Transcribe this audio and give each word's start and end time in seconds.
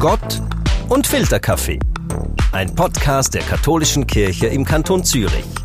Gott 0.00 0.40
und 0.88 1.06
Filterkaffee. 1.06 1.78
Ein 2.52 2.74
Podcast 2.74 3.34
der 3.34 3.42
katholischen 3.42 4.06
Kirche 4.06 4.46
im 4.46 4.64
Kanton 4.64 5.04
Zürich. 5.04 5.59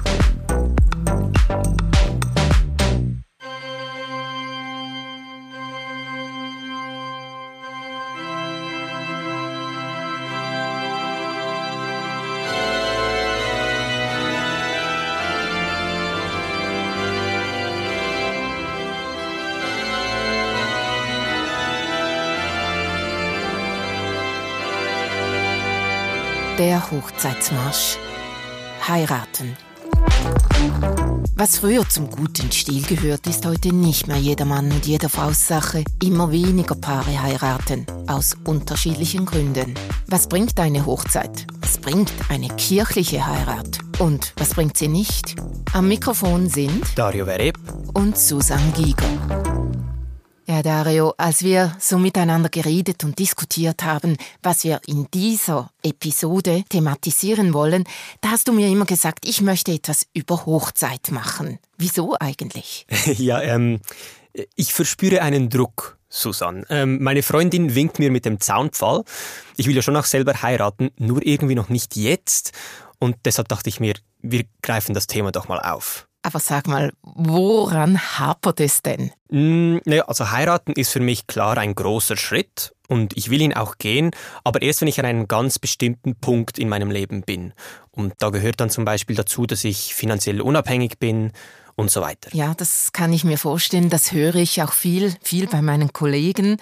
Der 26.86 26.92
Hochzeitsmarsch. 26.92 27.98
Heiraten. 28.88 29.56
Was 31.36 31.58
früher 31.58 31.88
zum 31.88 32.10
guten 32.10 32.52
Stil 32.52 32.84
gehört, 32.84 33.28
ist 33.28 33.46
heute 33.46 33.74
nicht 33.74 34.08
mehr 34.08 34.18
jeder 34.18 34.46
Mann 34.46 34.72
und 34.72 34.86
jeder 34.86 35.10
Frau's 35.10 35.48
Sache. 35.48 35.84
Immer 36.04 36.32
weniger 36.32 36.76
Paare 36.76 37.22
heiraten, 37.22 37.86
aus 38.08 38.36
unterschiedlichen 38.46 39.26
Gründen. 39.26 39.74
Was 40.08 40.28
bringt 40.28 40.60
eine 40.60 40.86
Hochzeit? 40.86 41.48
Was 41.62 41.78
bringt 41.78 42.14
eine 42.30 42.50
kirchliche 42.50 43.26
Heirat? 43.26 43.80
Und 44.00 44.34
was 44.38 44.54
bringt 44.54 44.78
sie 44.78 44.88
nicht? 44.88 45.36
Am 45.74 45.88
Mikrofon 45.88 46.50
sind 46.50 46.84
Dario 46.96 47.26
Vereb 47.26 47.58
und 47.94 48.18
Susan 48.18 48.74
Giger. 48.74 49.85
Ja, 50.48 50.62
Dario, 50.62 51.12
als 51.18 51.44
wir 51.44 51.76
so 51.80 51.98
miteinander 51.98 52.50
geredet 52.50 53.04
und 53.04 53.18
diskutiert 53.18 53.84
haben, 53.84 54.16
was 54.44 54.64
wir 54.64 54.80
in 54.86 55.08
dieser 55.12 55.72
Episode 55.82 56.64
thematisieren 56.70 57.52
wollen, 57.56 57.84
da 58.22 58.30
hast 58.30 58.48
du 58.48 58.54
mir 58.54 58.68
immer 58.68 58.86
gesagt, 58.86 59.28
ich 59.28 59.42
möchte 59.42 59.72
etwas 59.72 60.06
über 60.14 60.46
Hochzeit 60.46 61.10
machen. 61.10 61.58
Wieso 61.80 62.16
eigentlich? 62.20 62.86
ja, 63.06 63.42
ähm, 63.42 63.80
ich 64.56 64.72
verspüre 64.72 65.24
einen 65.24 65.50
Druck. 65.50 65.98
Susan. 66.08 66.64
Ähm, 66.70 67.04
meine 67.04 67.24
Freundin 67.24 67.76
winkt 67.76 68.00
mir 68.00 68.10
mit 68.10 68.24
dem 68.24 68.40
Zaunpfahl. 68.40 69.04
Ich 69.58 69.68
will 69.68 69.76
ja 69.76 69.82
schon 69.82 69.98
auch 69.98 70.06
selber 70.06 70.42
heiraten, 70.44 70.92
nur 70.98 71.26
irgendwie 71.26 71.56
noch 71.56 71.68
nicht 71.68 71.98
jetzt. 71.98 72.54
Und 73.00 73.18
deshalb 73.26 73.50
dachte 73.50 73.68
ich 73.68 73.80
mir, 73.82 73.96
wir 74.22 74.46
greifen 74.62 74.94
das 74.94 75.08
Thema 75.08 75.32
doch 75.32 75.50
mal 75.50 75.60
auf. 75.60 76.05
Aber 76.26 76.40
sag 76.40 76.68
mal, 76.68 76.92
woran 77.04 78.00
hapert 78.00 78.60
es 78.60 78.82
denn? 78.82 79.12
Mm, 79.30 79.78
naja, 79.86 80.06
also 80.06 80.32
heiraten 80.32 80.72
ist 80.72 80.92
für 80.92 81.00
mich 81.00 81.28
klar 81.28 81.56
ein 81.60 81.76
großer 81.76 82.18
Schritt 82.18 82.74
und 82.88 83.16
ich 83.16 83.30
will 83.30 83.42
ihn 83.42 83.54
auch 83.54 83.78
gehen, 83.78 84.10
aber 84.44 84.64
erst 84.64 84.82
wenn 84.82 84.88
ich 84.88 85.00
an 85.00 85.06
einem 85.06 85.28
ganz 85.28 85.60
bestimmten 85.60 86.16
Punkt 86.16 86.58
in 86.58 86.68
meinem 86.68 86.90
Leben 86.90 87.22
bin. 87.22 87.54
Und 87.92 88.16
da 88.18 88.32
gehört 88.32 88.60
dann 88.60 88.72
zum 88.72 88.86
Beispiel 88.86 89.16
dazu, 89.16 89.46
dass 89.46 89.64
ich 89.64 89.94
finanziell 89.94 90.42
unabhängig 90.42 90.98
bin 90.98 91.32
und 91.76 91.92
so 91.92 92.02
weiter. 92.02 92.32
Ja, 92.34 92.56
das 92.56 92.92
kann 92.92 93.14
ich 93.14 93.24
mir 93.24 93.38
vorstellen, 93.38 93.92
das 93.92 94.12
höre 94.12 94.34
ich 94.34 94.64
auch 94.64 94.74
viel, 94.74 95.14
viel 95.22 95.46
bei 95.46 95.62
meinen 95.62 95.94
Kollegen. 95.94 96.58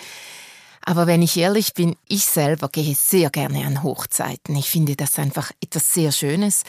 Aber 0.82 1.08
wenn 1.08 1.22
ich 1.22 1.38
ehrlich 1.38 1.74
bin, 1.74 1.96
ich 2.10 2.26
selber 2.26 2.68
gehe 2.68 2.96
sehr 2.96 3.30
gerne 3.30 3.66
an 3.66 3.82
Hochzeiten. 3.82 4.58
Ich 4.58 4.70
finde 4.70 4.98
das 4.98 5.18
einfach 5.18 5.52
etwas 5.62 5.94
sehr 5.94 6.12
Schönes. 6.12 6.64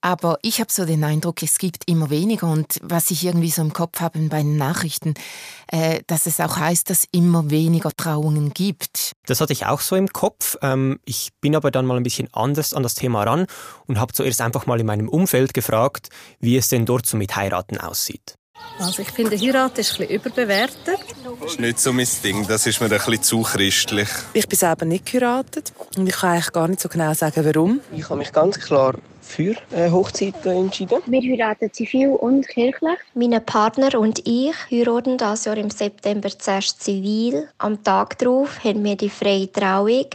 Aber 0.00 0.38
ich 0.42 0.60
habe 0.60 0.70
so 0.70 0.84
den 0.84 1.02
Eindruck, 1.02 1.42
es 1.42 1.58
gibt 1.58 1.88
immer 1.88 2.08
weniger. 2.10 2.48
Und 2.48 2.78
was 2.82 3.10
ich 3.10 3.24
irgendwie 3.24 3.50
so 3.50 3.62
im 3.62 3.72
Kopf 3.72 4.00
habe 4.00 4.20
bei 4.28 4.42
den 4.42 4.56
Nachrichten, 4.56 5.14
äh, 5.68 6.00
dass 6.06 6.26
es 6.26 6.40
auch 6.40 6.56
heißt, 6.56 6.88
dass 6.88 7.04
immer 7.10 7.50
weniger 7.50 7.90
Trauungen 7.90 8.54
gibt. 8.54 9.12
Das 9.26 9.40
hatte 9.40 9.52
ich 9.52 9.66
auch 9.66 9.80
so 9.80 9.96
im 9.96 10.08
Kopf. 10.08 10.56
Ähm, 10.62 11.00
ich 11.04 11.30
bin 11.40 11.56
aber 11.56 11.70
dann 11.70 11.86
mal 11.86 11.96
ein 11.96 12.04
bisschen 12.04 12.28
anders 12.32 12.74
an 12.74 12.82
das 12.82 12.94
Thema 12.94 13.24
ran 13.24 13.46
und 13.86 13.98
habe 13.98 14.12
zuerst 14.12 14.40
einfach 14.40 14.66
mal 14.66 14.78
in 14.78 14.86
meinem 14.86 15.08
Umfeld 15.08 15.52
gefragt, 15.52 16.10
wie 16.38 16.56
es 16.56 16.68
denn 16.68 16.86
dort 16.86 17.06
so 17.06 17.16
mit 17.16 17.34
Heiraten 17.34 17.78
aussieht. 17.78 18.36
Also 18.80 19.02
ich 19.02 19.10
finde, 19.10 19.36
Heirat 19.36 19.76
ist 19.78 19.92
ein 19.92 20.06
bisschen 20.06 20.20
überbewertet. 20.20 21.00
Das 21.40 21.52
ist 21.52 21.60
nicht 21.60 21.80
so 21.80 21.92
mein 21.92 22.06
Ding, 22.22 22.46
das 22.46 22.66
ist 22.66 22.80
mir 22.80 22.86
ein 22.86 22.90
bisschen 22.90 23.22
zu 23.22 23.42
christlich. 23.42 24.08
Ich 24.34 24.48
bin 24.48 24.56
selber 24.56 24.84
nicht 24.84 25.06
geheiratet 25.06 25.72
und 25.96 26.06
ich 26.06 26.14
kann 26.14 26.30
eigentlich 26.30 26.52
gar 26.52 26.68
nicht 26.68 26.80
so 26.80 26.88
genau 26.88 27.12
sagen, 27.12 27.44
warum. 27.44 27.80
Ich 27.92 28.04
habe 28.08 28.18
mich 28.18 28.32
ganz 28.32 28.58
klar 28.60 28.94
für 29.20 29.56
äh, 29.72 29.90
Hochzeiten 29.90 30.52
entschieden. 30.52 31.00
Wir 31.06 31.20
heiraten 31.20 31.72
zivil 31.72 32.10
und 32.10 32.46
kirchlich. 32.46 32.98
Mein 33.14 33.44
Partner 33.44 33.98
und 33.98 34.20
ich 34.26 34.54
heiraten 34.70 35.18
das 35.18 35.44
Jahr 35.44 35.56
im 35.56 35.70
September 35.70 36.30
zuerst 36.30 36.80
zivil. 36.82 37.48
Am 37.58 37.82
Tag 37.82 38.18
darauf 38.18 38.62
haben 38.62 38.84
wir 38.84 38.96
die 38.96 39.10
freie 39.10 39.50
Trauung 39.50 40.06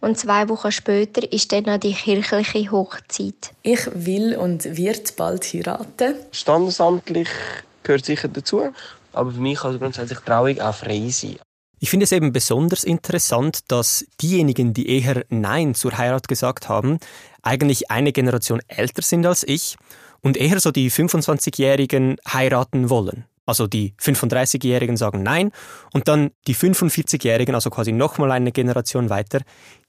und 0.00 0.18
zwei 0.18 0.48
Wochen 0.48 0.72
später 0.72 1.30
ist 1.32 1.52
dann 1.52 1.64
noch 1.64 1.78
die 1.78 1.94
kirchliche 1.94 2.70
Hochzeit. 2.72 3.52
Ich 3.62 3.88
will 3.94 4.36
und 4.36 4.76
wird 4.76 5.14
bald 5.16 5.44
heiraten. 5.44 6.14
Standesamtlich 6.32 7.28
gehört 7.82 8.04
sicher 8.04 8.28
dazu, 8.28 8.72
aber 9.12 9.32
für 9.32 9.40
mich 9.40 9.58
kann 9.58 9.68
also 9.68 9.78
grundsätzlich 9.78 10.18
Trauung 10.20 10.60
auch 10.60 10.74
frei 10.74 11.08
sein. 11.10 11.36
Ich 11.82 11.88
finde 11.88 12.04
es 12.04 12.12
eben 12.12 12.32
besonders 12.32 12.84
interessant, 12.84 13.60
dass 13.68 14.04
diejenigen, 14.20 14.74
die 14.74 14.88
eher 14.88 15.24
Nein 15.30 15.74
zur 15.74 15.96
Heirat 15.96 16.28
gesagt 16.28 16.68
haben, 16.68 16.98
eigentlich 17.40 17.90
eine 17.90 18.12
Generation 18.12 18.60
älter 18.68 19.00
sind 19.00 19.24
als 19.24 19.44
ich 19.44 19.76
und 20.20 20.36
eher 20.36 20.60
so 20.60 20.72
die 20.72 20.90
25-Jährigen 20.90 22.16
heiraten 22.30 22.90
wollen. 22.90 23.24
Also 23.46 23.66
die 23.66 23.94
35-Jährigen 23.98 24.98
sagen 24.98 25.22
Nein 25.22 25.52
und 25.92 26.06
dann 26.06 26.32
die 26.46 26.54
45-Jährigen, 26.54 27.54
also 27.54 27.70
quasi 27.70 27.92
nochmal 27.92 28.30
eine 28.30 28.52
Generation 28.52 29.08
weiter, 29.08 29.40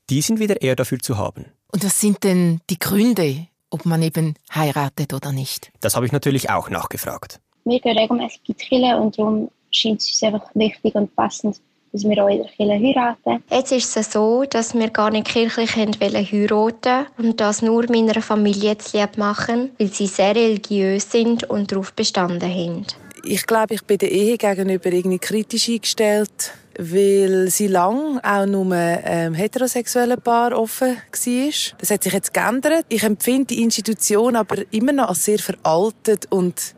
die 0.09 0.21
sind 0.21 0.39
wieder 0.39 0.61
eher 0.61 0.77
dafür 0.77 0.99
zu 0.99 1.17
haben. 1.17 1.45
Und 1.73 1.83
was 1.83 1.99
sind 1.99 2.23
denn 2.23 2.61
die 2.69 2.79
Gründe, 2.79 3.47
ob 3.69 3.85
man 3.85 4.01
eben 4.01 4.35
heiratet 4.53 5.13
oder 5.13 5.31
nicht? 5.31 5.71
Das 5.81 5.95
habe 5.95 6.05
ich 6.05 6.13
natürlich 6.13 6.49
auch 6.49 6.69
nachgefragt. 6.69 7.41
Wir 7.65 7.79
gehen 7.79 7.97
regelmäßig 7.97 8.41
in 8.47 8.55
die 8.57 8.65
Kirche 8.65 8.97
und 8.97 9.17
darum 9.17 9.49
scheint 9.71 10.01
es 10.01 10.09
uns 10.09 10.23
einfach 10.23 10.49
wichtig 10.53 10.95
und 10.95 11.15
passend, 11.15 11.59
dass 11.91 12.03
wir 12.03 12.23
auch 12.23 12.29
in 12.29 12.39
der 12.39 12.47
Kirche 12.47 12.73
heiraten. 12.73 13.43
Jetzt 13.49 13.71
ist 13.71 13.97
es 13.97 14.11
so, 14.11 14.43
dass 14.49 14.73
wir 14.73 14.89
gar 14.89 15.11
nicht 15.11 15.27
kirchlich 15.27 15.75
heiraten 15.75 17.05
und 17.17 17.39
das 17.39 17.61
nur 17.61 17.85
meiner 17.89 18.21
Familie 18.21 18.77
zu 18.77 18.97
lieb 18.97 19.17
machen, 19.17 19.71
weil 19.77 19.87
sie 19.87 20.07
sehr 20.07 20.35
religiös 20.35 21.11
sind 21.11 21.49
und 21.49 21.71
darauf 21.71 21.93
bestanden 21.93 22.49
haben. 22.49 22.85
Ich 23.23 23.45
glaube, 23.45 23.75
ich 23.75 23.83
bin 23.83 23.99
der 23.99 24.11
Ehe 24.11 24.37
gegenüber 24.37 24.91
irgendwie 24.91 25.19
kritisch 25.19 25.69
eingestellt, 25.69 26.53
weil 26.79 27.49
sie 27.49 27.67
lang 27.67 28.19
auch 28.23 28.45
nur 28.47 28.73
ähm, 28.75 29.35
heterosexuelle 29.35 30.17
Paar 30.17 30.57
offen 30.57 30.95
war. 30.95 31.77
Das 31.79 31.91
hat 31.91 32.03
sich 32.03 32.13
jetzt 32.13 32.33
geändert. 32.33 32.85
Ich 32.89 33.03
empfinde 33.03 33.45
die 33.45 33.61
Institution 33.61 34.35
aber 34.35 34.55
immer 34.71 34.93
noch 34.93 35.09
als 35.09 35.25
sehr 35.25 35.37
veraltet 35.37 36.31
und 36.31 36.73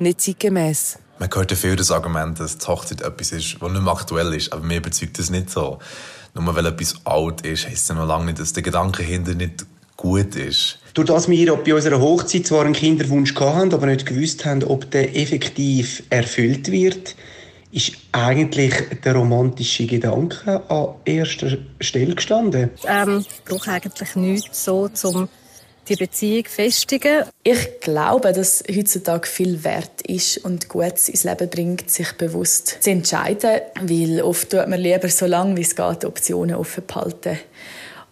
nicht 0.00 0.20
zeitgemäß. 0.20 0.98
Man 1.18 1.30
hört 1.34 1.50
ja 1.50 1.56
viel 1.56 1.76
das 1.76 1.90
Argument, 1.90 2.38
dass 2.38 2.58
die 2.58 2.66
Hochzeit 2.66 3.00
etwas 3.00 3.32
ist, 3.32 3.56
das 3.60 3.70
nicht 3.70 3.82
mehr 3.82 3.92
aktuell 3.92 4.34
ist. 4.34 4.52
Aber 4.52 4.62
mir 4.62 4.78
überzeugt 4.78 5.18
das 5.18 5.30
nicht 5.30 5.50
so. 5.50 5.78
Nur 6.34 6.54
weil 6.54 6.66
etwas 6.66 6.94
alt 7.04 7.40
ist, 7.40 7.66
heisst 7.66 7.82
es 7.82 7.88
ja 7.88 7.94
noch 7.94 8.06
lange 8.06 8.26
nicht, 8.26 8.38
dass 8.38 8.52
der 8.52 8.62
Gedanke 8.62 9.02
hinter 9.02 9.34
nicht 9.34 9.64
gut 9.96 10.36
ist. 10.36 10.78
Durch 10.92 11.08
das 11.08 11.28
wir 11.28 11.56
bei 11.56 11.74
unserer 11.74 12.00
Hochzeit 12.00 12.46
zwar 12.46 12.64
einen 12.64 12.74
Kinderwunsch 12.74 13.34
hatten, 13.34 13.72
aber 13.72 13.86
nicht 13.86 14.06
gewusst 14.06 14.44
haben, 14.44 14.62
ob 14.64 14.90
der 14.90 15.16
effektiv 15.16 16.02
erfüllt 16.10 16.70
wird, 16.70 17.16
ist 17.72 17.92
eigentlich 18.12 18.74
der 19.04 19.14
romantische 19.14 19.86
Gedanke 19.86 20.62
an 20.70 20.94
erster 21.04 21.58
Stelle 21.80 22.14
gestanden. 22.14 22.70
Ähm, 22.86 23.24
ich 23.28 23.44
brauche 23.44 23.70
eigentlich 23.70 24.16
nichts 24.16 24.64
so 24.64 24.88
zum 24.88 25.28
die 25.88 25.96
Beziehung 25.96 26.44
festigen. 26.46 27.24
Ich 27.42 27.80
glaube, 27.80 28.32
dass 28.32 28.64
heutzutage 28.68 29.26
viel 29.26 29.62
wert 29.64 30.02
ist 30.02 30.38
und 30.38 30.68
Gutes 30.68 31.08
ins 31.08 31.24
Leben 31.24 31.48
bringt, 31.48 31.90
sich 31.90 32.12
bewusst 32.12 32.78
zu 32.80 32.90
entscheiden, 32.90 33.60
weil 33.82 34.20
oft 34.22 34.50
tut 34.50 34.68
man 34.68 34.80
lieber 34.80 35.08
so 35.08 35.26
lange 35.26 35.56
wie 35.56 35.62
es 35.62 35.76
geht 35.76 36.04
Optionen 36.04 36.56
offen 36.56 36.84
behalten. 36.86 37.38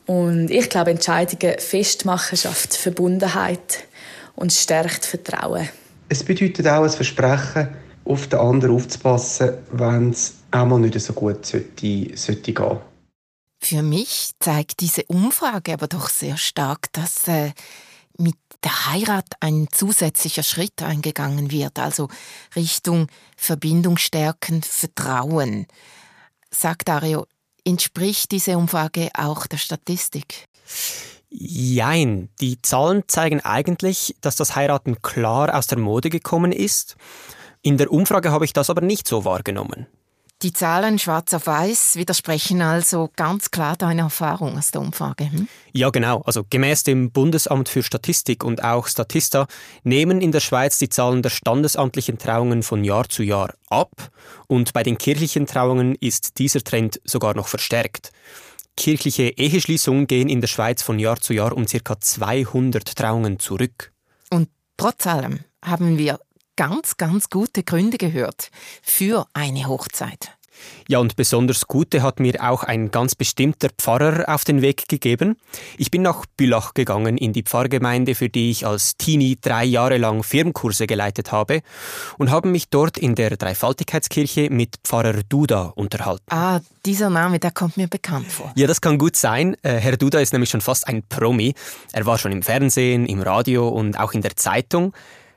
Und 0.06 0.50
ich 0.50 0.68
glaube, 0.68 0.90
Entscheidungen 0.90 1.58
festmachen 1.58 2.36
schafft 2.36 2.74
Verbundenheit 2.74 3.84
und 4.36 4.52
stärkt 4.52 5.04
Vertrauen. 5.04 5.68
Es 6.08 6.22
bedeutet 6.22 6.66
auch 6.66 6.82
ein 6.82 6.90
Versprechen, 6.90 7.68
auf 8.04 8.26
den 8.26 8.38
anderen 8.38 8.74
aufzupassen, 8.74 9.54
wenn 9.72 10.10
es 10.10 10.34
einmal 10.50 10.80
nicht 10.80 11.00
so 11.00 11.14
gut 11.14 11.46
sollte, 11.46 12.16
sollte 12.16 12.52
gehen. 12.52 12.78
Für 13.64 13.82
mich 13.82 14.32
zeigt 14.40 14.80
diese 14.80 15.04
Umfrage 15.04 15.72
aber 15.72 15.88
doch 15.88 16.10
sehr 16.10 16.36
stark, 16.36 16.92
dass 16.92 17.26
äh, 17.28 17.52
mit 18.18 18.36
der 18.62 18.92
Heirat 18.92 19.24
ein 19.40 19.68
zusätzlicher 19.72 20.42
Schritt 20.42 20.82
eingegangen 20.82 21.50
wird, 21.50 21.78
also 21.78 22.08
Richtung 22.54 23.06
Verbindung 23.38 23.96
stärken, 23.96 24.62
Vertrauen. 24.62 25.66
Sagt 26.50 26.88
Dario, 26.88 27.26
entspricht 27.64 28.32
diese 28.32 28.58
Umfrage 28.58 29.08
auch 29.14 29.46
der 29.46 29.56
Statistik? 29.56 30.44
Jein, 31.30 32.28
die 32.42 32.60
Zahlen 32.60 33.04
zeigen 33.06 33.40
eigentlich, 33.40 34.14
dass 34.20 34.36
das 34.36 34.56
Heiraten 34.56 35.00
klar 35.00 35.56
aus 35.56 35.68
der 35.68 35.78
Mode 35.78 36.10
gekommen 36.10 36.52
ist. 36.52 36.96
In 37.62 37.78
der 37.78 37.90
Umfrage 37.90 38.30
habe 38.30 38.44
ich 38.44 38.52
das 38.52 38.68
aber 38.68 38.82
nicht 38.82 39.08
so 39.08 39.24
wahrgenommen. 39.24 39.86
Die 40.44 40.52
Zahlen 40.52 40.98
schwarz 40.98 41.32
auf 41.32 41.46
weiß 41.46 41.96
widersprechen 41.96 42.60
also 42.60 43.10
ganz 43.16 43.50
klar 43.50 43.76
deiner 43.76 44.02
Erfahrung 44.02 44.58
aus 44.58 44.72
der 44.72 44.82
Umfrage. 44.82 45.32
Hm? 45.32 45.48
Ja, 45.72 45.88
genau. 45.88 46.20
Also 46.20 46.44
gemäß 46.44 46.82
dem 46.82 47.12
Bundesamt 47.12 47.70
für 47.70 47.82
Statistik 47.82 48.44
und 48.44 48.62
auch 48.62 48.86
Statista 48.86 49.46
nehmen 49.84 50.20
in 50.20 50.32
der 50.32 50.40
Schweiz 50.40 50.76
die 50.76 50.90
Zahlen 50.90 51.22
der 51.22 51.30
standesamtlichen 51.30 52.18
Trauungen 52.18 52.62
von 52.62 52.84
Jahr 52.84 53.08
zu 53.08 53.22
Jahr 53.22 53.54
ab 53.70 54.10
und 54.46 54.74
bei 54.74 54.82
den 54.82 54.98
kirchlichen 54.98 55.46
Trauungen 55.46 55.94
ist 55.94 56.38
dieser 56.38 56.62
Trend 56.62 57.00
sogar 57.06 57.34
noch 57.34 57.48
verstärkt. 57.48 58.12
Kirchliche 58.76 59.30
Eheschließungen 59.30 60.06
gehen 60.06 60.28
in 60.28 60.42
der 60.42 60.48
Schweiz 60.48 60.82
von 60.82 60.98
Jahr 60.98 61.20
zu 61.20 61.32
Jahr 61.32 61.56
um 61.56 61.64
ca. 61.64 61.98
200 61.98 62.94
Trauungen 62.94 63.38
zurück. 63.38 63.92
Und 64.28 64.50
trotz 64.76 65.06
allem 65.06 65.40
haben 65.64 65.96
wir 65.96 66.20
ganz, 66.56 66.96
ganz 66.96 67.30
gute 67.30 67.62
Gründe 67.62 67.98
gehört 67.98 68.50
für 68.82 69.26
eine 69.34 69.66
Hochzeit. 69.66 70.36
Ja, 70.86 70.98
und 70.98 71.16
besonders 71.16 71.66
gute 71.66 72.02
hat 72.02 72.20
mir 72.20 72.42
auch 72.42 72.62
ein 72.62 72.90
ganz 72.90 73.14
bestimmter 73.14 73.68
Pfarrer 73.76 74.32
auf 74.32 74.44
den 74.44 74.62
Weg 74.62 74.88
gegeben. 74.88 75.36
Ich 75.78 75.90
bin 75.90 76.02
nach 76.02 76.26
Bülach 76.36 76.74
gegangen 76.74 77.16
in 77.16 77.32
die 77.32 77.42
Pfarrgemeinde, 77.42 78.14
für 78.14 78.28
die 78.28 78.50
ich 78.50 78.66
als 78.66 78.96
Teenie 78.96 79.38
drei 79.40 79.64
Jahre 79.64 79.98
lang 79.98 80.22
Firmenkurse 80.22 80.86
geleitet 80.86 81.32
habe 81.32 81.62
und 82.18 82.30
habe 82.30 82.48
mich 82.48 82.68
dort 82.68 82.98
in 82.98 83.14
der 83.14 83.36
Dreifaltigkeitskirche 83.36 84.50
mit 84.50 84.76
Pfarrer 84.84 85.22
Duda 85.28 85.72
unterhalten. 85.74 86.24
Ah, 86.28 86.60
dieser 86.84 87.10
Name, 87.10 87.38
der 87.38 87.50
kommt 87.50 87.76
mir 87.76 87.88
bekannt 87.88 88.30
vor. 88.30 88.52
Ja, 88.56 88.66
das 88.66 88.80
kann 88.80 88.98
gut 88.98 89.16
sein. 89.16 89.56
Äh, 89.62 89.76
Herr 89.76 89.96
Duda 89.96 90.20
ist 90.20 90.32
nämlich 90.32 90.50
schon 90.50 90.60
fast 90.60 90.86
ein 90.86 91.02
Promi. 91.02 91.54
Er 91.92 92.04
war 92.06 92.18
schon 92.18 92.32
im 92.32 92.42
Fernsehen, 92.42 93.06
im 93.06 93.22
Radio 93.22 93.68
und 93.68 93.98
auch 93.98 94.12
in 94.12 94.22
der 94.22 94.36
Zeitung. 94.36 94.92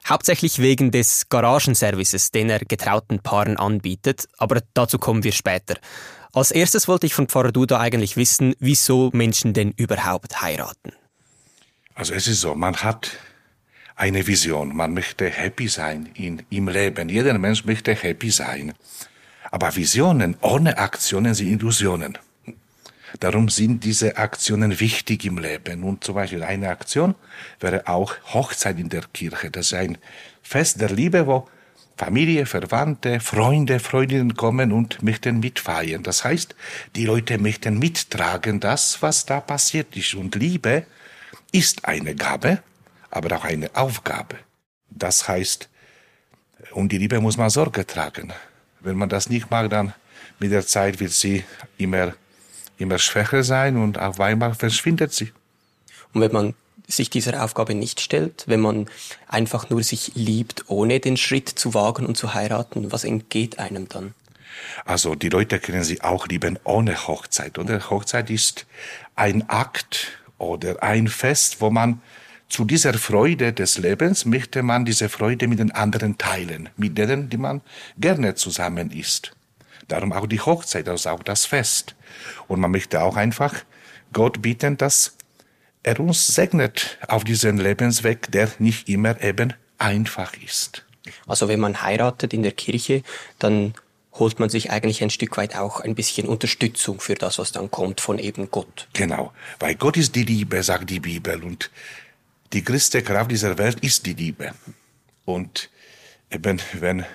Hauptsächlich 0.08 0.60
wegen 0.60 0.92
des 0.92 1.28
Garagenservices, 1.28 2.32
den 2.32 2.50
er 2.50 2.60
getrauten 2.60 3.20
Paaren 3.20 3.58
anbietet, 3.58 4.28
aber 4.38 4.62
dazu 4.74 5.00
kommen 5.00 5.24
wir 5.24 5.34
später. 5.34 5.76
Als 6.34 6.52
erstes 6.52 6.88
wollte 6.88 7.08
ich 7.08 7.14
von 7.14 7.28
Pfarrer 7.28 7.52
Duda 7.52 7.80
eigentlich 7.80 8.16
wissen, 8.16 8.54
wieso 8.60 9.10
Menschen 9.14 9.54
denn 9.54 9.72
überhaupt 9.72 10.42
heiraten. 10.42 10.94
Also 11.94 12.14
es 12.14 12.28
ist 12.28 12.42
so, 12.42 12.56
man 12.56 12.78
hat 12.78 13.12
eine 13.96 14.28
Vision, 14.28 14.76
man 14.76 14.94
möchte 14.94 15.30
happy 15.30 15.68
sein 15.68 16.10
in, 16.14 16.44
im 16.52 16.70
Leben. 16.70 17.10
Jeder 17.10 17.38
Mensch 17.38 17.66
möchte 17.66 17.94
happy 17.96 18.30
sein. 18.30 18.74
Aber 19.50 19.76
Visionen 19.76 20.38
ohne 20.42 20.78
Aktionen 20.78 21.34
sind 21.34 21.48
Illusionen. 21.48 22.18
Darum 23.20 23.50
sind 23.50 23.84
diese 23.84 24.18
Aktionen 24.18 24.80
wichtig 24.80 25.26
im 25.26 25.38
Leben. 25.38 25.84
Und 25.84 26.04
zum 26.04 26.16
Beispiel 26.16 26.44
eine 26.44 26.70
Aktion 26.70 27.16
wäre 27.60 27.88
auch 27.88 28.16
Hochzeit 28.34 28.80
in 28.80 28.90
der 28.90 29.04
Kirche. 29.14 29.50
Das 29.50 29.68
ist 29.68 29.74
ein 29.74 29.98
Fest 30.42 30.80
der 30.82 30.90
Liebe, 30.90 31.26
wo 31.26 31.48
Familie, 31.98 32.46
Verwandte, 32.46 33.20
Freunde, 33.20 33.80
Freundinnen 33.80 34.36
kommen 34.36 34.72
und 34.72 35.02
möchten 35.02 35.40
mitfeiern. 35.40 36.04
Das 36.04 36.24
heißt, 36.24 36.56
die 36.96 37.06
Leute 37.06 37.40
möchten 37.40 37.80
mittragen, 37.80 38.60
das, 38.60 39.02
was 39.02 39.26
da 39.26 39.42
passiert 39.42 39.98
ist. 39.98 40.14
Und 40.14 40.36
Liebe 40.36 40.86
ist 41.52 41.86
eine 41.86 42.14
Gabe, 42.14 42.62
aber 43.10 43.36
auch 43.36 43.46
eine 43.46 43.76
Aufgabe. 43.76 44.36
Das 44.92 45.28
heißt, 45.28 45.70
um 46.72 46.88
die 46.88 47.00
Liebe 47.00 47.20
muss 47.20 47.38
man 47.38 47.50
Sorge 47.50 47.86
tragen. 47.86 48.32
Wenn 48.80 48.96
man 48.96 49.10
das 49.10 49.28
nicht 49.30 49.50
macht, 49.50 49.72
dann 49.72 49.94
mit 50.40 50.52
der 50.52 50.68
Zeit 50.68 51.00
wird 51.00 51.12
sie 51.12 51.44
immer 51.80 52.14
immer 52.78 53.00
schwächer 53.00 53.44
sein 53.44 53.78
und 53.78 54.00
auf 54.00 54.20
einmal 54.20 54.54
verschwindet 54.54 55.14
sie. 55.14 55.32
Und 56.14 56.22
wenn 56.22 56.32
man 56.32 56.54
sich 56.88 57.10
dieser 57.10 57.44
Aufgabe 57.44 57.76
nicht 57.76 58.00
stellt, 58.00 58.46
wenn 58.48 58.62
man 58.62 58.88
einfach 59.28 59.70
nur 59.70 59.84
sich 59.84 60.14
liebt, 60.16 60.66
ohne 60.68 61.00
den 61.00 61.18
Schritt 61.18 61.50
zu 61.50 61.74
wagen 61.74 62.06
und 62.06 62.16
zu 62.18 62.34
heiraten, 62.34 62.92
was 62.92 63.04
entgeht 63.04 63.60
einem 63.60 63.90
dann? 63.90 64.14
Also 64.86 65.14
die 65.16 65.30
Leute 65.30 65.60
können 65.60 65.84
sie 65.84 66.02
auch 66.02 66.28
lieben 66.28 66.58
ohne 66.64 67.08
Hochzeit. 67.08 67.58
Und 67.58 67.70
Hochzeit 67.90 68.30
ist 68.30 68.66
ein 69.16 69.48
Akt 69.50 70.20
oder 70.38 70.82
ein 70.82 71.08
Fest, 71.08 71.58
wo 71.60 71.70
man 71.70 72.02
zu 72.50 72.64
dieser 72.64 72.94
Freude 72.94 73.52
des 73.52 73.78
Lebens 73.78 74.26
möchte 74.26 74.64
man 74.64 74.86
diese 74.86 75.10
Freude 75.10 75.48
mit 75.48 75.60
den 75.60 75.72
anderen 75.72 76.18
teilen, 76.18 76.70
mit 76.78 76.98
denen, 76.98 77.30
die 77.30 77.38
man 77.38 77.62
gerne 78.00 78.36
zusammen 78.36 78.92
ist. 78.92 79.34
Darum 79.88 80.12
auch 80.12 80.28
die 80.28 80.42
Hochzeit, 80.42 80.88
also 80.90 81.10
auch 81.10 81.24
das 81.24 81.46
Fest. 81.46 81.96
Und 82.48 82.60
man 82.60 82.72
möchte 82.72 83.02
auch 83.02 83.16
einfach 83.16 83.56
Gott 84.14 84.42
bitten, 84.42 84.78
dass 84.78 85.16
er 85.84 86.00
uns 86.00 86.28
segnet 86.28 86.98
auf 87.08 87.24
diesen 87.24 87.58
Lebensweg, 87.58 88.32
der 88.32 88.50
nicht 88.60 88.90
immer 88.90 89.22
eben 89.22 89.54
einfach 89.78 90.34
ist. 90.44 90.86
Also 91.26 91.48
wenn 91.48 91.60
man 91.60 91.82
heiratet 91.82 92.34
in 92.34 92.44
der 92.44 92.52
Kirche, 92.52 93.04
dann 93.40 93.74
holt 94.14 94.40
man 94.40 94.50
sich 94.50 94.72
eigentlich 94.72 95.04
ein 95.04 95.10
Stück 95.10 95.38
weit 95.38 95.56
auch 95.56 95.80
ein 95.80 95.96
bisschen 95.96 96.28
Unterstützung 96.28 97.00
für 97.00 97.16
das, 97.16 97.40
was 97.40 97.52
dann 97.52 97.72
kommt 97.72 98.02
von 98.02 98.20
eben 98.20 98.50
Gott. 98.52 98.88
Genau, 98.94 99.32
weil 99.60 99.76
Gott 99.76 99.98
ist 99.98 100.16
die 100.16 100.24
Liebe, 100.24 100.62
sagt 100.64 100.90
die 100.90 101.00
Bibel, 101.00 101.44
und 101.44 101.70
die 102.54 102.64
größte 102.64 103.04
Kraft 103.04 103.32
dieser 103.32 103.58
Welt 103.58 103.80
ist 103.82 104.06
die 104.06 104.14
Liebe. 104.14 104.54
Und 105.26 105.70
eben 106.32 106.62
wenn 106.74 107.06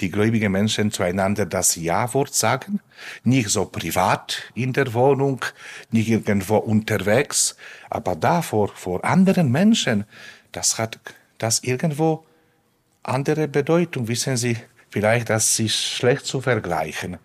die 0.00 0.10
gläubigen 0.10 0.52
Menschen 0.52 0.90
zueinander 0.90 1.46
das 1.46 1.76
Ja-Wort 1.76 2.34
sagen, 2.34 2.80
nicht 3.22 3.50
so 3.50 3.66
privat 3.66 4.42
in 4.54 4.72
der 4.72 4.94
Wohnung, 4.94 5.44
nicht 5.90 6.08
irgendwo 6.08 6.56
unterwegs, 6.56 7.56
aber 7.90 8.16
da 8.16 8.42
vor, 8.42 8.68
vor 8.68 9.04
anderen 9.04 9.50
Menschen, 9.50 10.04
das 10.52 10.78
hat 10.78 10.98
das 11.38 11.62
irgendwo 11.62 12.24
andere 13.02 13.48
Bedeutung. 13.48 14.08
Wissen 14.08 14.36
Sie, 14.36 14.56
vielleicht 14.90 15.30
das 15.30 15.58
ist 15.58 15.76
schlecht 15.76 16.26
zu 16.26 16.40
vergleichen. 16.40 17.18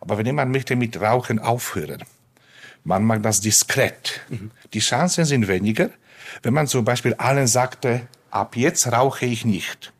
Aber 0.00 0.18
wenn 0.18 0.26
jemand 0.26 0.52
möchte 0.52 0.74
mit 0.74 1.00
Rauchen 1.00 1.38
aufhören, 1.38 2.02
man 2.84 3.04
macht 3.04 3.24
das 3.24 3.40
diskret. 3.40 4.20
Mhm. 4.28 4.50
Die 4.72 4.80
Chancen 4.80 5.24
sind 5.24 5.46
weniger, 5.46 5.90
wenn 6.42 6.54
man 6.54 6.66
zum 6.66 6.84
Beispiel 6.84 7.14
allen 7.14 7.46
sagte, 7.46 8.08
ab 8.30 8.56
jetzt 8.56 8.90
rauche 8.90 9.26
ich 9.26 9.44
nicht 9.44 9.92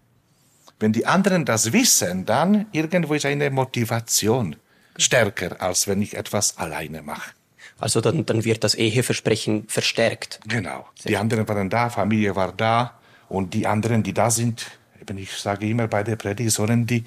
wenn 0.82 0.92
die 0.92 1.06
anderen 1.06 1.44
das 1.44 1.72
wissen, 1.72 2.26
dann 2.26 2.66
irgendwo 2.72 3.14
ist 3.14 3.24
eine 3.24 3.50
Motivation 3.50 4.56
stärker, 4.98 5.62
als 5.62 5.86
wenn 5.86 6.02
ich 6.02 6.16
etwas 6.16 6.58
alleine 6.58 7.02
mache. 7.02 7.30
Also 7.78 8.00
dann, 8.00 8.26
dann 8.26 8.44
wird 8.44 8.62
das 8.64 8.74
Eheversprechen 8.74 9.64
verstärkt. 9.68 10.40
Genau. 10.46 10.86
Die 11.04 11.16
anderen 11.16 11.48
waren 11.48 11.70
da, 11.70 11.88
Familie 11.88 12.36
war 12.36 12.52
da 12.52 12.98
und 13.28 13.54
die 13.54 13.66
anderen, 13.66 14.02
die 14.02 14.12
da 14.12 14.30
sind, 14.30 14.66
eben 15.00 15.18
ich 15.18 15.32
sage 15.32 15.68
immer 15.68 15.88
bei 15.88 16.02
der 16.02 16.16
Predigt, 16.16 16.50
sollen 16.50 16.86
die, 16.86 17.04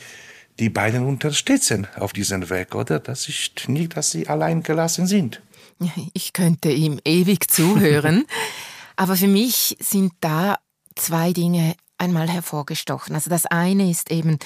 die 0.58 0.70
beiden 0.70 1.06
unterstützen 1.06 1.88
auf 1.98 2.14
diesem 2.14 2.50
Weg, 2.50 2.76
oder? 2.76 3.00
Das 3.00 3.28
ist 3.30 3.68
nicht, 3.68 3.96
dass 3.96 4.12
sie 4.12 4.28
allein 4.28 4.64
gelassen 4.64 5.06
sind. 5.06 5.42
Ich 6.14 6.32
könnte 6.32 6.72
ihm 6.72 7.00
ewig 7.04 7.52
zuhören, 7.52 8.26
aber 8.96 9.18
für 9.18 9.28
mich 9.28 9.76
sind 9.82 10.14
da 10.22 10.58
zwei 10.96 11.34
Dinge 11.34 11.76
einmal 11.98 12.30
hervorgestochen. 12.30 13.16
Also 13.16 13.30
das 13.30 13.46
eine 13.46 13.90
ist 13.90 14.12
eben, 14.12 14.40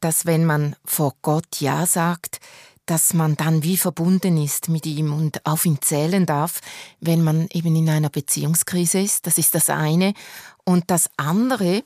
dass 0.00 0.26
wenn 0.26 0.44
man 0.44 0.76
vor 0.84 1.14
Gott 1.22 1.60
Ja 1.60 1.86
sagt, 1.86 2.40
dass 2.86 3.14
man 3.14 3.36
dann 3.36 3.62
wie 3.62 3.76
verbunden 3.76 4.36
ist 4.36 4.68
mit 4.68 4.86
ihm 4.86 5.12
und 5.12 5.44
auf 5.46 5.64
ihn 5.64 5.80
zählen 5.80 6.26
darf, 6.26 6.60
wenn 7.00 7.22
man 7.22 7.48
eben 7.52 7.74
in 7.74 7.88
einer 7.88 8.10
Beziehungskrise 8.10 9.00
ist. 9.00 9.26
Das 9.26 9.38
ist 9.38 9.54
das 9.54 9.70
eine. 9.70 10.12
Und 10.64 10.90
das 10.90 11.08
andere, 11.16 11.82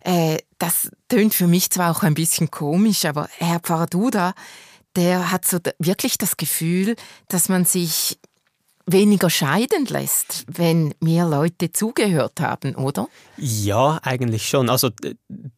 äh, 0.00 0.38
das 0.58 0.90
tönt 1.08 1.34
für 1.34 1.46
mich 1.46 1.70
zwar 1.70 1.90
auch 1.90 2.02
ein 2.02 2.14
bisschen 2.14 2.50
komisch, 2.50 3.04
aber 3.04 3.28
Herr 3.36 3.60
Pfarrer 3.60 3.86
Duda, 3.86 4.34
der 4.96 5.30
hat 5.30 5.46
so 5.46 5.58
wirklich 5.78 6.18
das 6.18 6.36
Gefühl, 6.36 6.96
dass 7.28 7.48
man 7.48 7.64
sich 7.64 8.18
weniger 8.90 9.30
scheiden 9.30 9.86
lässt, 9.86 10.44
wenn 10.48 10.94
mehr 11.00 11.26
Leute 11.26 11.72
zugehört 11.72 12.40
haben, 12.40 12.74
oder? 12.74 13.08
Ja, 13.36 14.00
eigentlich 14.02 14.48
schon. 14.48 14.70
Also 14.70 14.90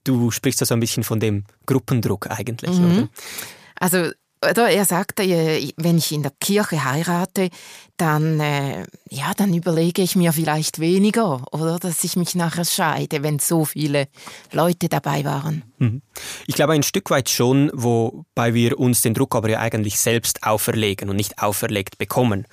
du 0.05 0.31
sprichst 0.31 0.61
ja 0.61 0.67
so 0.67 0.75
ein 0.75 0.81
bisschen 0.81 1.05
von 1.05 1.21
dem 1.21 1.45
Gruppendruck 1.67 2.31
eigentlich, 2.31 2.79
mhm. 2.79 2.85
oder? 2.85 3.09
Also 3.77 4.11
oder 4.43 4.71
er 4.71 4.87
sagte, 4.87 5.23
wenn 5.77 5.99
ich 5.99 6.13
in 6.13 6.23
der 6.23 6.33
Kirche 6.41 6.83
heirate, 6.83 7.51
dann, 7.99 8.41
äh, 8.41 8.87
ja, 9.11 9.35
dann 9.37 9.53
überlege 9.53 10.01
ich 10.01 10.17
mir 10.17 10.33
vielleicht 10.33 10.79
weniger, 10.79 11.45
oder 11.53 11.79
dass 11.79 12.03
ich 12.05 12.17
mich 12.17 12.35
nachher 12.35 12.65
scheide, 12.65 13.23
wenn 13.23 13.39
so 13.39 13.67
viele 13.67 14.09
Leute 14.51 14.89
dabei 14.89 15.27
waren. 15.27 15.65
Mhm. 15.77 16.01
Ich 16.47 16.55
glaube 16.55 16.73
ein 16.73 16.83
Stück 16.83 17.11
weit 17.11 17.29
schon, 17.29 17.71
wobei 17.75 18.55
wir 18.55 18.79
uns 18.81 19.03
den 19.03 19.13
Druck 19.13 19.35
aber 19.35 19.51
ja 19.51 19.59
eigentlich 19.59 20.01
selbst 20.01 20.43
auferlegen 20.43 21.11
und 21.11 21.17
nicht 21.17 21.43
auferlegt 21.43 21.99
bekommen. 21.99 22.47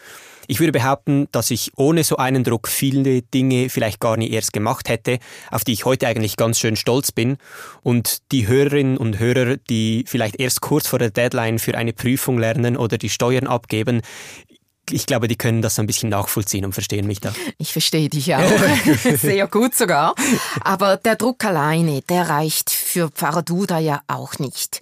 Ich 0.47 0.59
würde 0.59 0.71
behaupten, 0.71 1.27
dass 1.31 1.51
ich 1.51 1.71
ohne 1.75 2.03
so 2.03 2.17
einen 2.17 2.43
Druck 2.43 2.67
viele 2.67 3.21
Dinge 3.21 3.69
vielleicht 3.69 3.99
gar 3.99 4.17
nie 4.17 4.29
erst 4.31 4.53
gemacht 4.53 4.89
hätte, 4.89 5.19
auf 5.51 5.63
die 5.63 5.73
ich 5.73 5.85
heute 5.85 6.07
eigentlich 6.07 6.37
ganz 6.37 6.57
schön 6.59 6.75
stolz 6.75 7.11
bin. 7.11 7.37
Und 7.83 8.19
die 8.31 8.47
Hörerinnen 8.47 8.97
und 8.97 9.19
Hörer, 9.19 9.57
die 9.57 10.05
vielleicht 10.07 10.39
erst 10.39 10.61
kurz 10.61 10.87
vor 10.87 10.99
der 10.99 11.11
Deadline 11.11 11.59
für 11.59 11.77
eine 11.77 11.93
Prüfung 11.93 12.37
lernen 12.39 12.77
oder 12.77 12.97
die 12.97 13.09
Steuern 13.09 13.47
abgeben, 13.47 14.01
ich 14.89 15.05
glaube, 15.05 15.27
die 15.27 15.35
können 15.35 15.61
das 15.61 15.79
ein 15.79 15.85
bisschen 15.85 16.07
nachvollziehen 16.07 16.63
und 16.63 16.71
verstehen 16.71 17.07
mich 17.07 17.19
da. 17.19 17.33
Ich 17.57 17.73
verstehe 17.73 18.07
dich 18.07 18.33
auch. 18.35 18.49
Sehr 19.17 19.47
gut 19.47 19.75
sogar. 19.75 20.15
Aber 20.61 20.95
der 20.95 21.17
Druck 21.17 21.43
alleine, 21.43 22.01
der 22.03 22.29
reicht 22.29 22.69
für 22.69 23.09
Pfarrer 23.09 23.41
Duda 23.43 23.79
ja 23.79 24.01
auch 24.07 24.39
nicht. 24.39 24.79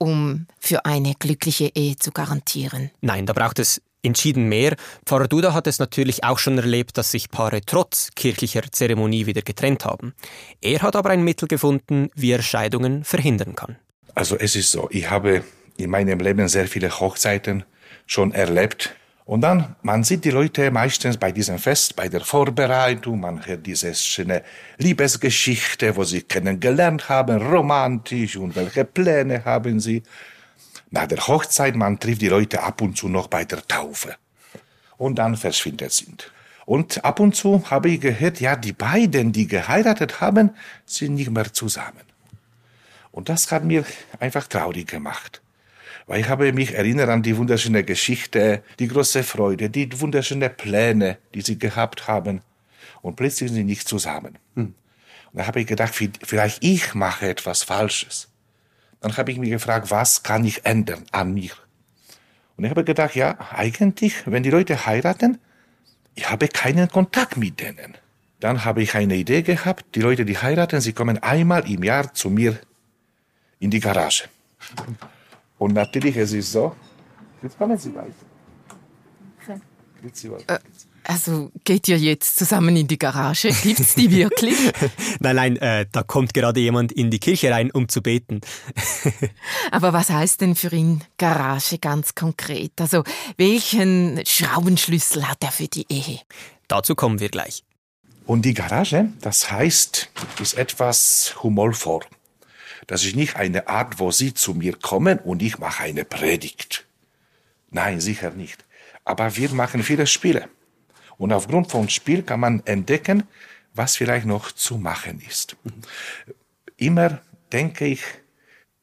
um 0.00 0.46
für 0.60 0.84
eine 0.86 1.14
glückliche 1.18 1.72
Ehe 1.74 1.96
zu 1.96 2.12
garantieren. 2.12 2.92
Nein, 3.00 3.26
da 3.26 3.32
braucht 3.32 3.58
es 3.58 3.82
entschieden 4.02 4.48
mehr. 4.48 4.76
Pfarrer 5.04 5.28
Duda 5.28 5.54
hat 5.54 5.66
es 5.66 5.78
natürlich 5.78 6.24
auch 6.24 6.38
schon 6.38 6.58
erlebt, 6.58 6.98
dass 6.98 7.10
sich 7.10 7.30
Paare 7.30 7.60
trotz 7.64 8.10
kirchlicher 8.14 8.62
Zeremonie 8.70 9.26
wieder 9.26 9.42
getrennt 9.42 9.84
haben. 9.84 10.14
Er 10.60 10.82
hat 10.82 10.96
aber 10.96 11.10
ein 11.10 11.22
Mittel 11.22 11.48
gefunden, 11.48 12.10
wie 12.14 12.32
er 12.32 12.42
Scheidungen 12.42 13.04
verhindern 13.04 13.54
kann. 13.54 13.76
Also 14.14 14.36
es 14.36 14.56
ist 14.56 14.70
so, 14.70 14.88
ich 14.90 15.08
habe 15.10 15.44
in 15.76 15.90
meinem 15.90 16.18
Leben 16.18 16.48
sehr 16.48 16.66
viele 16.66 16.90
Hochzeiten 17.00 17.64
schon 18.06 18.32
erlebt. 18.32 18.94
Und 19.24 19.42
dann, 19.42 19.76
man 19.82 20.04
sieht 20.04 20.24
die 20.24 20.30
Leute 20.30 20.70
meistens 20.70 21.18
bei 21.18 21.32
diesem 21.32 21.58
Fest, 21.58 21.94
bei 21.94 22.08
der 22.08 22.22
Vorbereitung, 22.22 23.20
man 23.20 23.44
hört 23.46 23.66
diese 23.66 23.94
schöne 23.94 24.42
Liebesgeschichte, 24.78 25.94
wo 25.96 26.04
sie 26.04 26.22
kennengelernt 26.22 27.10
haben, 27.10 27.36
romantisch 27.36 28.36
und 28.38 28.56
welche 28.56 28.86
Pläne 28.86 29.44
haben 29.44 29.80
sie. 29.80 30.02
Nach 30.90 31.06
der 31.06 31.26
Hochzeit, 31.26 31.76
man 31.76 32.00
trifft 32.00 32.22
die 32.22 32.28
Leute 32.28 32.62
ab 32.62 32.80
und 32.80 32.96
zu 32.96 33.08
noch 33.08 33.26
bei 33.26 33.44
der 33.44 33.66
Taufe. 33.66 34.16
Und 34.96 35.16
dann 35.16 35.36
verschwindet 35.36 35.92
sie. 35.92 36.06
Und 36.64 37.04
ab 37.04 37.20
und 37.20 37.34
zu 37.34 37.70
habe 37.70 37.88
ich 37.88 38.00
gehört, 38.00 38.40
ja, 38.40 38.56
die 38.56 38.72
beiden, 38.72 39.32
die 39.32 39.46
geheiratet 39.46 40.20
haben, 40.20 40.50
sind 40.84 41.14
nicht 41.14 41.30
mehr 41.30 41.52
zusammen. 41.52 42.02
Und 43.10 43.28
das 43.28 43.50
hat 43.50 43.64
mir 43.64 43.84
einfach 44.20 44.46
traurig 44.46 44.86
gemacht. 44.86 45.40
Weil 46.06 46.20
ich 46.20 46.28
habe 46.28 46.52
mich 46.52 46.74
erinnert 46.74 47.08
an 47.10 47.22
die 47.22 47.36
wunderschöne 47.36 47.84
Geschichte, 47.84 48.62
die 48.78 48.88
große 48.88 49.22
Freude, 49.22 49.70
die 49.70 50.00
wunderschönen 50.00 50.54
Pläne, 50.54 51.18
die 51.34 51.42
sie 51.42 51.58
gehabt 51.58 52.06
haben. 52.06 52.42
Und 53.02 53.16
plötzlich 53.16 53.50
sind 53.50 53.56
sie 53.56 53.64
nicht 53.64 53.88
zusammen. 53.88 54.38
Und 54.54 54.74
da 55.32 55.46
habe 55.46 55.60
ich 55.60 55.66
gedacht, 55.66 55.94
vielleicht 55.94 56.64
ich 56.64 56.94
mache 56.94 57.28
etwas 57.28 57.62
Falsches. 57.62 58.28
Dann 59.00 59.16
habe 59.16 59.30
ich 59.32 59.38
mich 59.38 59.50
gefragt, 59.50 59.90
was 59.90 60.22
kann 60.22 60.44
ich 60.44 60.64
ändern 60.64 61.04
an 61.12 61.32
mir? 61.34 61.52
Und 62.56 62.64
ich 62.64 62.70
habe 62.70 62.84
gedacht, 62.84 63.14
ja, 63.14 63.38
eigentlich, 63.52 64.26
wenn 64.26 64.42
die 64.42 64.50
Leute 64.50 64.86
heiraten, 64.86 65.38
ich 66.14 66.28
habe 66.28 66.48
keinen 66.48 66.88
Kontakt 66.88 67.36
mit 67.36 67.60
denen. 67.60 67.96
Dann 68.40 68.64
habe 68.64 68.82
ich 68.82 68.94
eine 68.96 69.16
Idee 69.16 69.42
gehabt, 69.42 69.94
die 69.94 70.00
Leute, 70.00 70.24
die 70.24 70.38
heiraten, 70.38 70.80
sie 70.80 70.92
kommen 70.92 71.18
einmal 71.18 71.70
im 71.70 71.84
Jahr 71.84 72.12
zu 72.12 72.30
mir 72.30 72.58
in 73.60 73.70
die 73.70 73.80
Garage. 73.80 74.24
Und 75.58 75.74
natürlich, 75.74 76.16
es 76.16 76.32
ist 76.32 76.52
so, 76.52 76.74
jetzt 77.42 77.58
kommen 77.58 77.76
Sie 77.78 77.94
weiter. 77.94 78.14
Äh, 80.54 80.58
also 81.08 81.50
geht 81.64 81.88
ihr 81.88 81.98
jetzt 81.98 82.38
zusammen 82.38 82.76
in 82.76 82.86
die 82.86 82.98
Garage? 82.98 83.48
Gibt's 83.62 83.94
die 83.94 84.10
wirklich? 84.10 84.56
nein, 85.20 85.36
nein, 85.36 85.56
äh, 85.56 85.86
da 85.90 86.02
kommt 86.02 86.34
gerade 86.34 86.60
jemand 86.60 86.92
in 86.92 87.10
die 87.10 87.18
Kirche 87.18 87.50
rein, 87.50 87.70
um 87.70 87.88
zu 87.88 88.02
beten. 88.02 88.42
Aber 89.70 89.94
was 89.94 90.10
heißt 90.10 90.42
denn 90.42 90.54
für 90.54 90.70
ihn 90.70 91.02
Garage 91.16 91.78
ganz 91.78 92.14
konkret? 92.14 92.72
Also 92.78 93.04
welchen 93.38 94.20
Schraubenschlüssel 94.26 95.26
hat 95.26 95.42
er 95.42 95.50
für 95.50 95.66
die 95.66 95.86
Ehe? 95.88 96.20
Dazu 96.68 96.94
kommen 96.94 97.20
wir 97.20 97.30
gleich. 97.30 97.64
Und 98.26 98.42
die 98.42 98.52
Garage, 98.52 99.08
das 99.22 99.50
heißt, 99.50 100.10
ist 100.42 100.58
etwas 100.58 101.36
humorvoll. 101.42 102.04
Das 102.86 103.04
ist 103.04 103.16
nicht 103.16 103.36
eine 103.36 103.68
Art, 103.68 103.98
wo 103.98 104.10
Sie 104.10 104.34
zu 104.34 104.52
mir 104.52 104.76
kommen 104.76 105.18
und 105.18 105.42
ich 105.42 105.58
mache 105.58 105.84
eine 105.84 106.04
Predigt. 106.04 106.86
Nein, 107.70 108.00
sicher 108.00 108.30
nicht. 108.30 108.62
Aber 109.06 109.36
wir 109.36 109.50
machen 109.54 109.82
viele 109.82 110.06
Spiele. 110.06 110.50
Und 111.18 111.32
aufgrund 111.32 111.70
von 111.70 111.88
Spiel 111.88 112.22
kann 112.22 112.40
man 112.40 112.62
entdecken, 112.64 113.24
was 113.74 113.96
vielleicht 113.96 114.26
noch 114.26 114.52
zu 114.52 114.78
machen 114.78 115.20
ist. 115.20 115.56
Immer 116.76 117.20
denke 117.52 117.86
ich, 117.86 118.02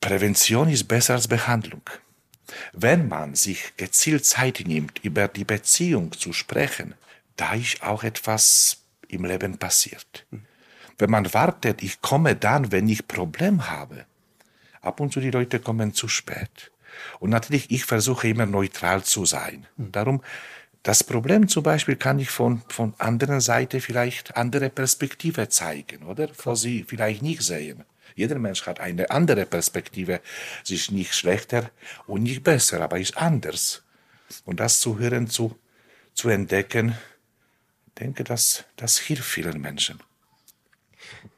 Prävention 0.02 0.70
ist 0.70 0.84
besser 0.88 1.16
als 1.16 1.28
Behandlung. 1.28 1.82
Wenn 2.74 3.08
man 3.08 3.36
sich 3.36 3.76
gezielt 3.78 4.26
Zeit 4.26 4.64
nimmt, 4.66 5.00
über 5.04 5.28
die 5.28 5.46
Beziehung 5.46 6.12
zu 6.12 6.32
sprechen, 6.34 6.94
da 7.38 7.54
ist 7.54 7.82
auch 7.82 8.04
etwas 8.04 8.84
im 9.08 9.26
Leben 9.26 9.58
passiert. 9.58 10.26
Wenn 10.98 11.10
man 11.10 11.34
wartet, 11.34 11.84
ich 11.84 12.02
komme 12.02 12.36
dann, 12.36 12.72
wenn 12.72 12.88
ich 12.88 13.08
Problem 13.08 13.70
habe. 13.70 14.06
Ab 14.82 15.00
und 15.00 15.12
zu 15.12 15.20
die 15.20 15.32
Leute 15.32 15.60
kommen 15.60 15.94
zu 15.94 16.08
spät. 16.08 16.72
Und 17.20 17.32
natürlich, 17.32 17.72
ich 17.72 17.86
versuche 17.86 18.28
immer 18.30 18.46
neutral 18.46 19.04
zu 19.04 19.26
sein. 19.26 19.66
Darum, 19.78 20.22
das 20.86 21.04
Problem 21.04 21.48
zum 21.48 21.64
Beispiel 21.64 21.96
kann 21.96 22.20
ich 22.20 22.30
von, 22.30 22.62
von 22.70 22.94
anderen 23.00 23.42
Seite 23.42 23.82
vielleicht 23.82 24.38
andere 24.38 24.70
Perspektive 24.70 25.50
zeigen, 25.50 26.04
oder? 26.04 26.30
Wo 26.44 26.54
sie 26.54 26.86
vielleicht 26.88 27.24
nicht 27.24 27.42
sehen. 27.42 27.84
Jeder 28.14 28.38
Mensch 28.38 28.68
hat 28.68 28.80
eine 28.80 29.10
andere 29.10 29.48
Perspektive. 29.48 30.22
Sie 30.64 30.76
ist 30.76 30.92
nicht 30.92 31.16
schlechter 31.16 31.72
und 32.06 32.22
nicht 32.22 32.44
besser, 32.44 32.82
aber 32.82 33.00
ist 33.00 33.18
anders. 33.18 33.82
Und 34.46 34.60
das 34.60 34.80
zu 34.80 35.00
hören, 35.00 35.28
zu, 35.28 35.58
zu 36.14 36.30
entdecken, 36.30 36.96
denke, 38.00 38.24
das, 38.24 38.66
das 38.76 39.00
hilft 39.00 39.26
vielen 39.26 39.60
Menschen. 39.60 40.00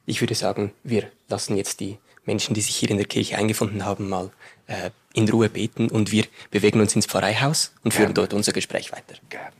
Ich 0.05 0.19
würde 0.19 0.35
sagen, 0.35 0.73
wir 0.83 1.09
lassen 1.29 1.55
jetzt 1.55 1.79
die 1.79 1.99
Menschen, 2.25 2.53
die 2.53 2.61
sich 2.61 2.75
hier 2.75 2.91
in 2.91 2.97
der 2.97 3.07
Kirche 3.07 3.37
eingefunden 3.37 3.85
haben, 3.85 4.09
mal 4.09 4.29
äh, 4.67 4.89
in 5.17 5.27
Ruhe 5.29 5.50
beten 5.50 5.89
und 5.89 6.12
wir 6.12 6.25
bewegen 6.51 6.79
uns 6.79 6.95
ins 6.95 7.07
Pfarreihaus 7.07 7.74
und 7.83 7.91
führen 7.91 8.13
Gerne. 8.13 8.27
dort 8.29 8.33
unser 8.33 8.53
Gespräch 8.53 8.91
weiter. 8.91 9.15
Gerne. 9.29 9.51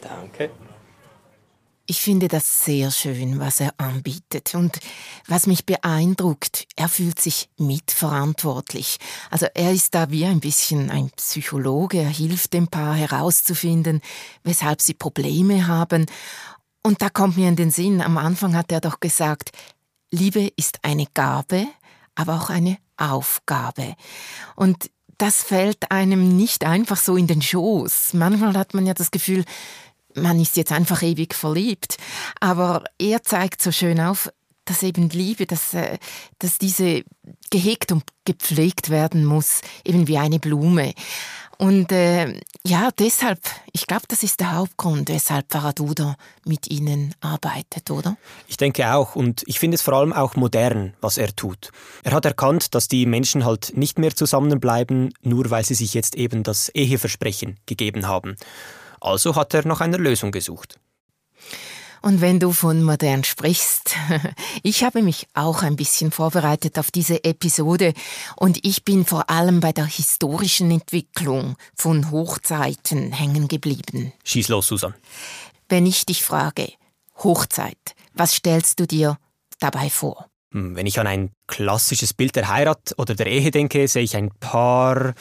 Danke. 0.00 0.50
Ich 1.86 2.00
finde 2.00 2.28
das 2.28 2.64
sehr 2.64 2.90
schön, 2.90 3.38
was 3.38 3.60
er 3.60 3.72
anbietet. 3.78 4.54
Und 4.54 4.78
was 5.26 5.46
mich 5.46 5.64
beeindruckt, 5.66 6.66
er 6.76 6.88
fühlt 6.88 7.20
sich 7.20 7.48
mitverantwortlich. 7.58 8.98
Also 9.30 9.46
er 9.54 9.72
ist 9.72 9.94
da 9.94 10.10
wie 10.10 10.24
ein 10.24 10.40
bisschen 10.40 10.90
ein 10.90 11.10
Psychologe. 11.16 11.98
Er 11.98 12.10
hilft 12.10 12.52
dem 12.54 12.68
Paar 12.68 12.94
herauszufinden, 12.94 14.00
weshalb 14.42 14.80
sie 14.80 14.94
Probleme 14.94 15.66
haben. 15.66 16.06
Und 16.82 17.02
da 17.02 17.10
kommt 17.10 17.36
mir 17.36 17.48
in 17.48 17.56
den 17.56 17.70
Sinn, 17.70 18.00
am 18.00 18.16
Anfang 18.16 18.56
hat 18.56 18.72
er 18.72 18.80
doch 18.80 19.00
gesagt, 19.00 19.52
Liebe 20.10 20.50
ist 20.56 20.78
eine 20.82 21.06
Gabe, 21.12 21.66
aber 22.14 22.36
auch 22.36 22.50
eine 22.50 22.78
Aufgabe. 22.96 23.94
Und 24.56 24.90
das 25.18 25.42
fällt 25.42 25.90
einem 25.90 26.36
nicht 26.36 26.64
einfach 26.64 26.96
so 26.96 27.16
in 27.16 27.26
den 27.26 27.42
Schoß. 27.42 28.14
Manchmal 28.14 28.56
hat 28.56 28.74
man 28.74 28.86
ja 28.86 28.94
das 28.94 29.10
Gefühl, 29.10 29.44
man 30.14 30.40
ist 30.40 30.56
jetzt 30.56 30.72
einfach 30.72 31.02
ewig 31.02 31.34
verliebt. 31.34 31.98
Aber 32.40 32.84
er 32.98 33.22
zeigt 33.22 33.60
so 33.62 33.72
schön 33.72 34.00
auf, 34.00 34.30
dass 34.64 34.82
eben 34.82 35.08
Liebe, 35.08 35.46
dass, 35.46 35.74
äh, 35.74 35.98
dass 36.38 36.58
diese 36.58 37.02
gehegt 37.50 37.90
und 37.90 38.04
gepflegt 38.24 38.90
werden 38.90 39.24
muss, 39.24 39.62
eben 39.84 40.06
wie 40.06 40.18
eine 40.18 40.38
Blume. 40.38 40.94
Und 41.60 41.90
äh, 41.90 42.40
ja, 42.64 42.90
deshalb, 42.96 43.40
ich 43.72 43.88
glaube, 43.88 44.04
das 44.06 44.22
ist 44.22 44.38
der 44.38 44.54
Hauptgrund, 44.54 45.08
weshalb 45.08 45.50
Faraduda 45.50 46.14
mit 46.44 46.70
Ihnen 46.70 47.16
arbeitet, 47.20 47.90
oder? 47.90 48.16
Ich 48.46 48.56
denke 48.56 48.94
auch. 48.94 49.16
Und 49.16 49.42
ich 49.46 49.58
finde 49.58 49.74
es 49.74 49.82
vor 49.82 49.94
allem 49.94 50.12
auch 50.12 50.36
modern, 50.36 50.94
was 51.00 51.18
er 51.18 51.34
tut. 51.34 51.72
Er 52.04 52.12
hat 52.12 52.24
erkannt, 52.24 52.76
dass 52.76 52.86
die 52.86 53.06
Menschen 53.06 53.44
halt 53.44 53.76
nicht 53.76 53.98
mehr 53.98 54.14
zusammenbleiben, 54.14 55.12
nur 55.22 55.50
weil 55.50 55.64
sie 55.64 55.74
sich 55.74 55.94
jetzt 55.94 56.14
eben 56.14 56.44
das 56.44 56.68
Eheversprechen 56.68 57.58
gegeben 57.66 58.06
haben. 58.06 58.36
Also 59.00 59.34
hat 59.34 59.52
er 59.52 59.66
nach 59.66 59.80
einer 59.80 59.98
Lösung 59.98 60.30
gesucht. 60.30 60.78
Und 62.02 62.20
wenn 62.20 62.40
du 62.40 62.52
von 62.52 62.82
modern 62.82 63.24
sprichst, 63.24 63.96
ich 64.62 64.84
habe 64.84 65.02
mich 65.02 65.26
auch 65.34 65.62
ein 65.62 65.76
bisschen 65.76 66.10
vorbereitet 66.10 66.78
auf 66.78 66.90
diese 66.90 67.24
Episode 67.24 67.92
und 68.36 68.64
ich 68.64 68.84
bin 68.84 69.04
vor 69.04 69.30
allem 69.30 69.60
bei 69.60 69.72
der 69.72 69.86
historischen 69.86 70.70
Entwicklung 70.70 71.56
von 71.74 72.10
Hochzeiten 72.10 73.12
hängen 73.12 73.48
geblieben. 73.48 74.12
Schieß 74.24 74.48
los, 74.48 74.66
Susan. 74.68 74.94
Wenn 75.68 75.86
ich 75.86 76.06
dich 76.06 76.22
frage, 76.22 76.72
Hochzeit, 77.18 77.76
was 78.14 78.34
stellst 78.34 78.80
du 78.80 78.86
dir 78.86 79.18
dabei 79.58 79.90
vor? 79.90 80.26
Hm, 80.52 80.76
wenn 80.76 80.86
ich 80.86 80.98
an 80.98 81.06
ein 81.06 81.30
klassisches 81.46 82.14
Bild 82.14 82.36
der 82.36 82.48
Heirat 82.48 82.94
oder 82.96 83.14
der 83.14 83.26
Ehe 83.26 83.50
denke, 83.50 83.86
sehe 83.86 84.02
ich 84.02 84.16
ein 84.16 84.30
Paar 84.40 85.14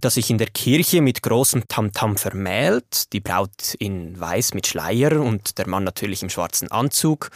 das 0.00 0.14
sich 0.14 0.30
in 0.30 0.38
der 0.38 0.48
Kirche 0.48 1.00
mit 1.00 1.22
großem 1.22 1.64
Tamtam 1.68 2.16
vermählt, 2.16 3.12
die 3.12 3.20
Braut 3.20 3.74
in 3.78 4.18
Weiß 4.18 4.54
mit 4.54 4.66
Schleier 4.66 5.20
und 5.20 5.58
der 5.58 5.68
Mann 5.68 5.84
natürlich 5.84 6.22
im 6.22 6.30
schwarzen 6.30 6.70
Anzug, 6.70 7.30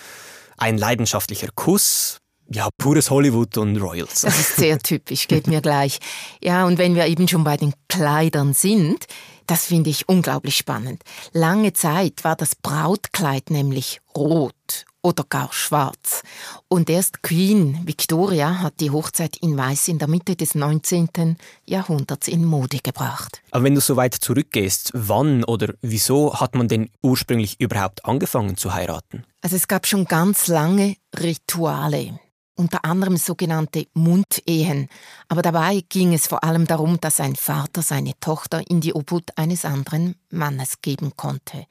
ein 0.56 0.78
leidenschaftlicher 0.78 1.48
Kuss, 1.54 2.18
ja, 2.50 2.68
pures 2.78 3.10
Hollywood 3.10 3.56
und 3.58 3.76
Royals. 3.76 4.22
Das 4.22 4.38
ist 4.38 4.56
sehr 4.56 4.78
typisch, 4.78 5.28
geht 5.28 5.46
mir 5.46 5.60
gleich. 5.60 5.98
Ja, 6.42 6.66
und 6.66 6.78
wenn 6.78 6.94
wir 6.94 7.06
eben 7.06 7.28
schon 7.28 7.44
bei 7.44 7.56
den 7.56 7.74
Kleidern 7.88 8.54
sind, 8.54 9.06
das 9.46 9.66
finde 9.66 9.90
ich 9.90 10.08
unglaublich 10.08 10.56
spannend. 10.56 11.02
Lange 11.32 11.72
Zeit 11.72 12.24
war 12.24 12.36
das 12.36 12.54
Brautkleid 12.54 13.50
nämlich 13.50 14.00
rot 14.16 14.86
oder 15.02 15.25
gar 15.28 15.52
schwarz. 15.52 16.23
Und 16.69 16.90
erst 16.90 17.23
Queen 17.23 17.81
Victoria 17.87 18.61
hat 18.61 18.81
die 18.81 18.90
Hochzeit 18.90 19.37
in 19.37 19.57
Weiß 19.57 19.88
in 19.88 19.99
der 19.99 20.09
Mitte 20.09 20.37
des 20.37 20.55
19. 20.55 21.37
Jahrhunderts 21.67 22.28
in 22.28 22.45
Mode 22.45 22.78
gebracht. 22.83 23.43
Aber 23.50 23.64
wenn 23.64 23.75
du 23.75 23.81
so 23.81 23.97
weit 23.97 24.14
zurückgehst, 24.14 24.90
wann 24.95 25.45
oder 25.45 25.75
wieso 25.83 26.35
hat 26.35 26.55
man 26.55 26.69
denn 26.69 26.90
ursprünglich 27.02 27.61
überhaupt 27.61 28.05
angefangen 28.05 28.57
zu 28.57 28.75
heiraten? 28.75 29.25
Also 29.40 29.57
es 29.57 29.69
gab 29.69 29.87
schon 29.87 30.05
ganz 30.05 30.49
lange 30.49 30.97
Rituale. 31.19 32.19
Unter 32.58 32.84
anderem 32.84 33.16
sogenannte 33.16 33.86
Mundehen. 33.94 34.88
Aber 35.28 35.42
dabei 35.42 35.82
ging 35.88 36.12
es 36.12 36.26
vor 36.26 36.42
allem 36.44 36.66
darum, 36.66 37.00
dass 37.00 37.20
ein 37.20 37.36
Vater 37.36 37.82
seine 37.82 38.12
Tochter 38.20 38.62
in 38.68 38.80
die 38.80 38.92
Obhut 38.92 39.30
eines 39.36 39.64
anderen 39.64 40.16
Mannes 40.30 40.80
geben 40.82 41.12
konnte. 41.16 41.66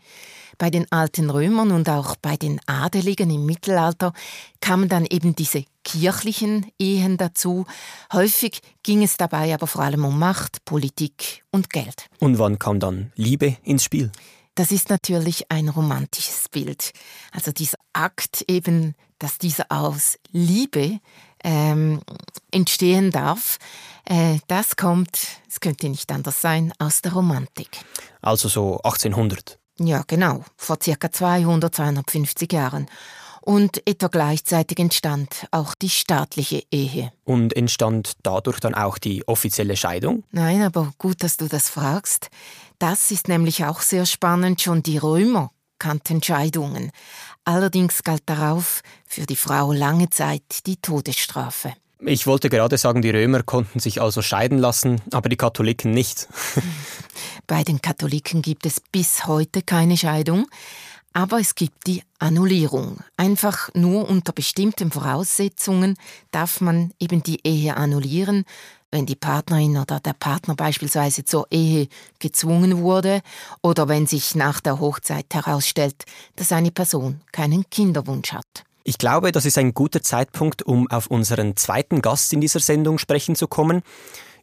Bei 0.58 0.70
den 0.70 0.92
alten 0.92 1.30
Römern 1.30 1.72
und 1.72 1.88
auch 1.90 2.16
bei 2.16 2.38
den 2.38 2.60
Adeligen 2.66 3.30
im 3.30 3.46
Mittelalter 3.46 4.14
kamen 4.62 4.90
dann 4.90 5.06
eben 5.06 5.36
diese 5.36 5.66
kirchlichen 5.84 6.72
Ehen 6.80 7.18
dazu. 7.18 7.66
Häufig 8.12 8.62
ging 8.82 9.04
es 9.04 9.18
dabei 9.18 9.54
aber 9.54 9.68
vor 9.68 9.84
allem 9.84 10.06
um 10.06 10.18
Macht, 10.18 10.66
Politik 10.66 11.44
und 11.52 11.70
Geld. 11.70 12.08
Und 12.20 12.40
wann 12.40 12.58
kam 12.58 12.80
dann 12.80 13.12
Liebe 13.16 13.58
ins 13.64 13.84
Spiel? 13.84 14.12
Das 14.58 14.72
ist 14.72 14.90
natürlich 14.90 15.52
ein 15.52 15.70
romantisches 15.70 16.50
Bild. 16.50 16.92
Also 17.32 17.52
dieser 17.52 17.78
Akt 17.94 18.44
eben, 18.48 18.96
dass 19.20 19.38
dieser 19.38 19.66
aus 19.70 20.18
Liebe 20.32 21.00
ähm, 21.44 22.02
entstehen 22.52 23.12
darf, 23.12 23.58
äh, 24.06 24.40
das 24.48 24.76
kommt, 24.76 25.20
es 25.48 25.60
könnte 25.60 25.90
nicht 25.90 26.12
anders 26.12 26.42
sein, 26.42 26.74
aus 26.80 27.02
der 27.02 27.14
Romantik. 27.14 27.80
Also 28.22 28.48
so 28.48 28.78
1800. 28.84 29.60
Ja, 29.80 30.04
genau, 30.08 30.44
vor 30.56 30.78
circa 30.82 31.12
200, 31.12 31.74
250 31.76 32.52
Jahren. 32.52 32.88
Und 33.42 33.88
etwa 33.88 34.08
gleichzeitig 34.08 34.78
entstand 34.78 35.48
auch 35.52 35.74
die 35.74 35.90
staatliche 35.90 36.64
Ehe. 36.70 37.14
Und 37.24 37.56
entstand 37.56 38.14
dadurch 38.24 38.60
dann 38.60 38.76
auch 38.76 38.98
die 38.98 39.26
offizielle 39.26 39.78
Scheidung? 39.78 40.26
Nein, 40.32 40.62
aber 40.64 40.92
gut, 40.98 41.24
dass 41.24 41.38
du 41.38 41.48
das 41.48 41.70
fragst. 41.70 42.30
Das 42.78 43.10
ist 43.10 43.30
nämlich 43.30 43.64
auch 43.64 43.80
sehr 43.80 44.06
spannend. 44.06 44.62
Schon 44.62 44.84
die 44.84 44.98
Römer 44.98 45.52
kannten 45.80 46.22
Scheidungen. 46.22 46.92
Allerdings 47.46 48.04
galt 48.04 48.24
darauf 48.26 48.82
für 49.06 49.26
die 49.26 49.36
Frau 49.36 49.72
lange 49.72 50.10
Zeit 50.10 50.66
die 50.66 50.78
Todesstrafe. 50.78 51.74
Ich 52.00 52.28
wollte 52.28 52.50
gerade 52.50 52.78
sagen, 52.78 53.02
die 53.02 53.10
Römer 53.10 53.42
konnten 53.42 53.80
sich 53.80 54.02
also 54.02 54.22
scheiden 54.22 54.60
lassen, 54.60 55.02
aber 55.12 55.30
die 55.30 55.36
Katholiken 55.36 55.92
nicht. 55.92 56.28
Bei 57.48 57.64
den 57.64 57.82
Katholiken 57.82 58.42
gibt 58.42 58.66
es 58.66 58.80
bis 58.80 59.26
heute 59.26 59.64
keine 59.64 59.98
Scheidung. 59.98 60.48
Aber 61.14 61.40
es 61.40 61.56
gibt 61.56 61.88
die 61.88 62.04
Annullierung. 62.20 63.00
Einfach 63.16 63.70
nur 63.74 64.08
unter 64.08 64.34
bestimmten 64.34 64.92
Voraussetzungen 64.92 65.96
darf 66.30 66.62
man 66.62 66.92
eben 67.00 67.24
die 67.24 67.40
Ehe 67.44 67.76
annullieren, 67.76 68.46
wenn 68.92 69.06
die 69.06 69.16
Partnerin 69.16 69.78
oder 69.78 70.00
der 70.00 70.14
Partner 70.14 70.56
beispielsweise 70.56 71.26
zur 71.26 71.48
Ehe 71.52 71.88
gezwungen 72.20 72.82
wurde 72.82 73.22
oder 73.62 73.88
wenn 73.88 74.08
sich 74.08 74.36
nach 74.36 74.60
der 74.60 74.80
Hochzeit 74.80 75.26
herausstellt, 75.34 76.06
dass 76.36 76.52
eine 76.52 76.72
Person 76.72 77.22
keinen 77.32 77.70
Kinderwunsch 77.70 78.32
hat. 78.32 78.64
Ich 78.84 78.98
glaube, 78.98 79.34
das 79.34 79.46
ist 79.46 79.58
ein 79.58 79.74
guter 79.74 80.02
Zeitpunkt, 80.02 80.64
um 80.64 80.90
auf 80.90 81.08
unseren 81.08 81.58
zweiten 81.58 82.02
Gast 82.02 82.32
in 82.32 82.40
dieser 82.40 82.62
Sendung 82.62 83.00
sprechen 83.00 83.36
zu 83.36 83.48
kommen. 83.48 83.82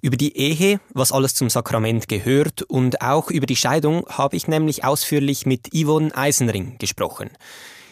Über 0.03 0.19
die 0.19 0.37
Ehe, 0.37 0.81
was 0.93 1.13
alles 1.13 1.35
zum 1.35 1.49
Sakrament 1.49 2.09
gehört 2.09 2.61
und 2.61 3.01
auch 3.01 3.31
über 3.31 3.47
die 3.47 3.57
Scheidung 3.57 4.05
habe 4.11 4.37
ich 4.37 4.47
nämlich 4.47 4.85
ausführlich 4.85 5.47
mit 5.47 5.71
Yvonne 5.73 6.15
Eisenring 6.15 6.77
gesprochen. 6.77 7.31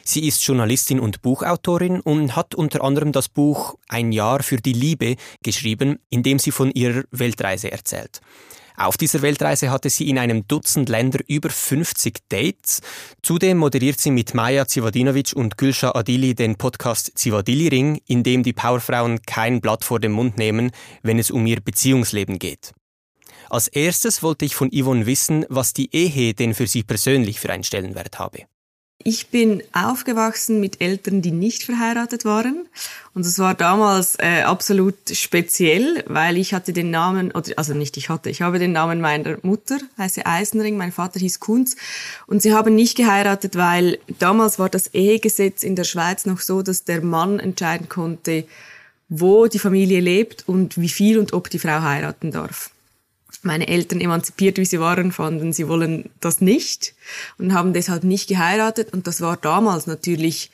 Sie 0.04 0.26
ist 0.26 0.44
Journalistin 0.44 1.00
und 1.00 1.23
Buchautorin 1.23 2.00
und 2.00 2.35
hat 2.37 2.54
unter 2.54 2.82
anderem 2.82 3.12
das 3.12 3.28
Buch 3.28 3.76
Ein 3.88 4.12
Jahr 4.12 4.42
für 4.42 4.56
die 4.56 4.73
Liebe 4.73 5.16
geschrieben, 5.42 5.99
in 6.11 6.23
dem 6.23 6.38
sie 6.38 6.50
von 6.50 6.71
ihrer 6.73 7.04
Weltreise 7.11 7.71
erzählt. 7.71 8.21
Auf 8.76 8.97
dieser 8.97 9.23
Weltreise 9.23 9.71
hatte 9.71 9.90
sie 9.90 10.09
in 10.09 10.18
einem 10.18 10.49
Dutzend 10.49 10.88
Länder 10.88 11.21
über 11.28 11.50
50 11.50 12.21
Dates. 12.28 12.80
Zudem 13.23 13.59
moderiert 13.59 14.00
sie 14.00 14.11
mit 14.11 14.35
Maja 14.35 14.66
Zivadinovic 14.66 15.32
und 15.35 15.59
Gülscha 15.59 15.92
Adili 15.94 16.35
den 16.35 16.56
Podcast 16.56 17.12
Zivadili 17.14 17.68
Ring, 17.68 18.00
in 18.06 18.23
dem 18.23 18.42
die 18.42 18.52
Powerfrauen 18.52 19.21
kein 19.23 19.61
Blatt 19.61 19.85
vor 19.85 20.00
den 20.00 20.12
Mund 20.12 20.38
nehmen, 20.38 20.71
wenn 21.02 21.18
es 21.18 21.30
um 21.30 21.47
ihr 21.47 21.61
Beziehungsleben 21.61 22.38
geht. 22.38 22.73
Als 23.50 23.69
erstes 23.69 24.23
wollte 24.23 24.47
ich 24.47 24.54
von 24.54 24.71
Yvonne 24.73 25.04
wissen, 25.04 25.45
was 25.50 25.75
die 25.75 25.95
Ehe 25.95 26.32
denn 26.32 26.54
für 26.54 26.67
sie 26.67 26.82
persönlich 26.82 27.38
für 27.38 27.52
einen 27.52 27.65
Stellenwert 27.65 28.19
habe. 28.19 28.47
Ich 29.04 29.28
bin 29.28 29.62
aufgewachsen 29.73 30.60
mit 30.60 30.80
Eltern, 30.80 31.23
die 31.23 31.32
nicht 31.32 31.65
verheiratet 31.65 32.25
waren. 32.25 32.67
Und 33.15 33.26
es 33.26 33.38
war 33.38 33.54
damals 33.54 34.17
äh, 34.19 34.43
absolut 34.43 34.95
speziell, 35.12 36.04
weil 36.06 36.36
ich 36.36 36.54
hatte 36.54 36.73
den 36.73 36.91
Namen, 36.91 37.32
oder 37.32 37.50
also 37.56 37.75
nicht 37.75 37.97
ich 37.97 38.08
hatte, 38.08 38.30
ich 38.30 38.43
habe 38.43 38.58
den 38.58 38.73
Namen 38.73 39.00
meiner 39.00 39.38
Mutter, 39.43 39.78
heiße 39.99 40.25
Eisenring, 40.25 40.76
mein 40.76 40.93
Vater 40.93 41.19
hieß 41.19 41.41
Kunz. 41.41 41.76
Und 42.26 42.43
sie 42.43 42.54
haben 42.54 42.75
nicht 42.75 42.97
geheiratet, 42.97 43.56
weil 43.56 43.99
damals 44.19 44.58
war 44.58 44.69
das 44.69 44.95
Ehegesetz 44.95 45.62
in 45.62 45.75
der 45.76 45.84
Schweiz 45.84 46.25
noch 46.25 46.41
so, 46.41 46.62
dass 46.62 46.84
der 46.84 47.02
Mann 47.02 47.41
entscheiden 47.41 47.88
konnte, 47.88 48.45
wo 49.08 49.47
die 49.47 49.58
Familie 49.58 50.00
lebt 50.00 50.45
und 50.47 50.80
wie 50.80 50.88
viel 50.88 51.19
und 51.19 51.32
ob 51.32 51.50
die 51.50 51.58
Frau 51.58 51.82
heiraten 51.82 52.30
darf 52.30 52.71
meine 53.43 53.69
Eltern 53.69 54.00
emanzipiert, 54.00 54.59
wie 54.59 54.65
sie 54.65 54.81
waren, 54.81 55.13
fanden, 55.13 55.52
sie 55.52 55.69
wollen 55.69 56.11
das 56.21 56.41
nicht 56.41 56.95
und 57.39 57.52
haben 57.55 57.73
deshalb 57.73 58.05
nicht 58.05 58.28
geheiratet. 58.28 58.93
Und 58.93 59.07
das 59.07 59.21
war 59.21 59.37
damals 59.37 59.87
natürlich 59.87 60.50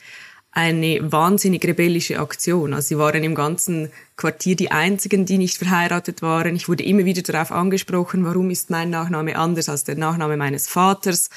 eine 0.50 1.12
wahnsinnig 1.12 1.64
rebellische 1.64 2.18
Aktion. 2.18 2.74
Also 2.74 2.88
sie 2.88 2.98
waren 2.98 3.22
im 3.22 3.34
ganzen 3.34 3.90
Quartier 4.16 4.56
die 4.56 4.70
einzigen, 4.70 5.26
die 5.26 5.38
nicht 5.38 5.58
verheiratet 5.58 6.22
waren. 6.22 6.56
Ich 6.56 6.68
wurde 6.68 6.84
immer 6.84 7.04
wieder 7.04 7.22
darauf 7.22 7.52
angesprochen, 7.52 8.24
warum 8.24 8.50
ist 8.50 8.70
mein 8.70 8.90
Nachname 8.90 9.36
anders 9.36 9.68
als 9.68 9.84
der 9.84 9.96
Nachname 9.96 10.36
meines 10.36 10.66
Vaters. 10.66 11.30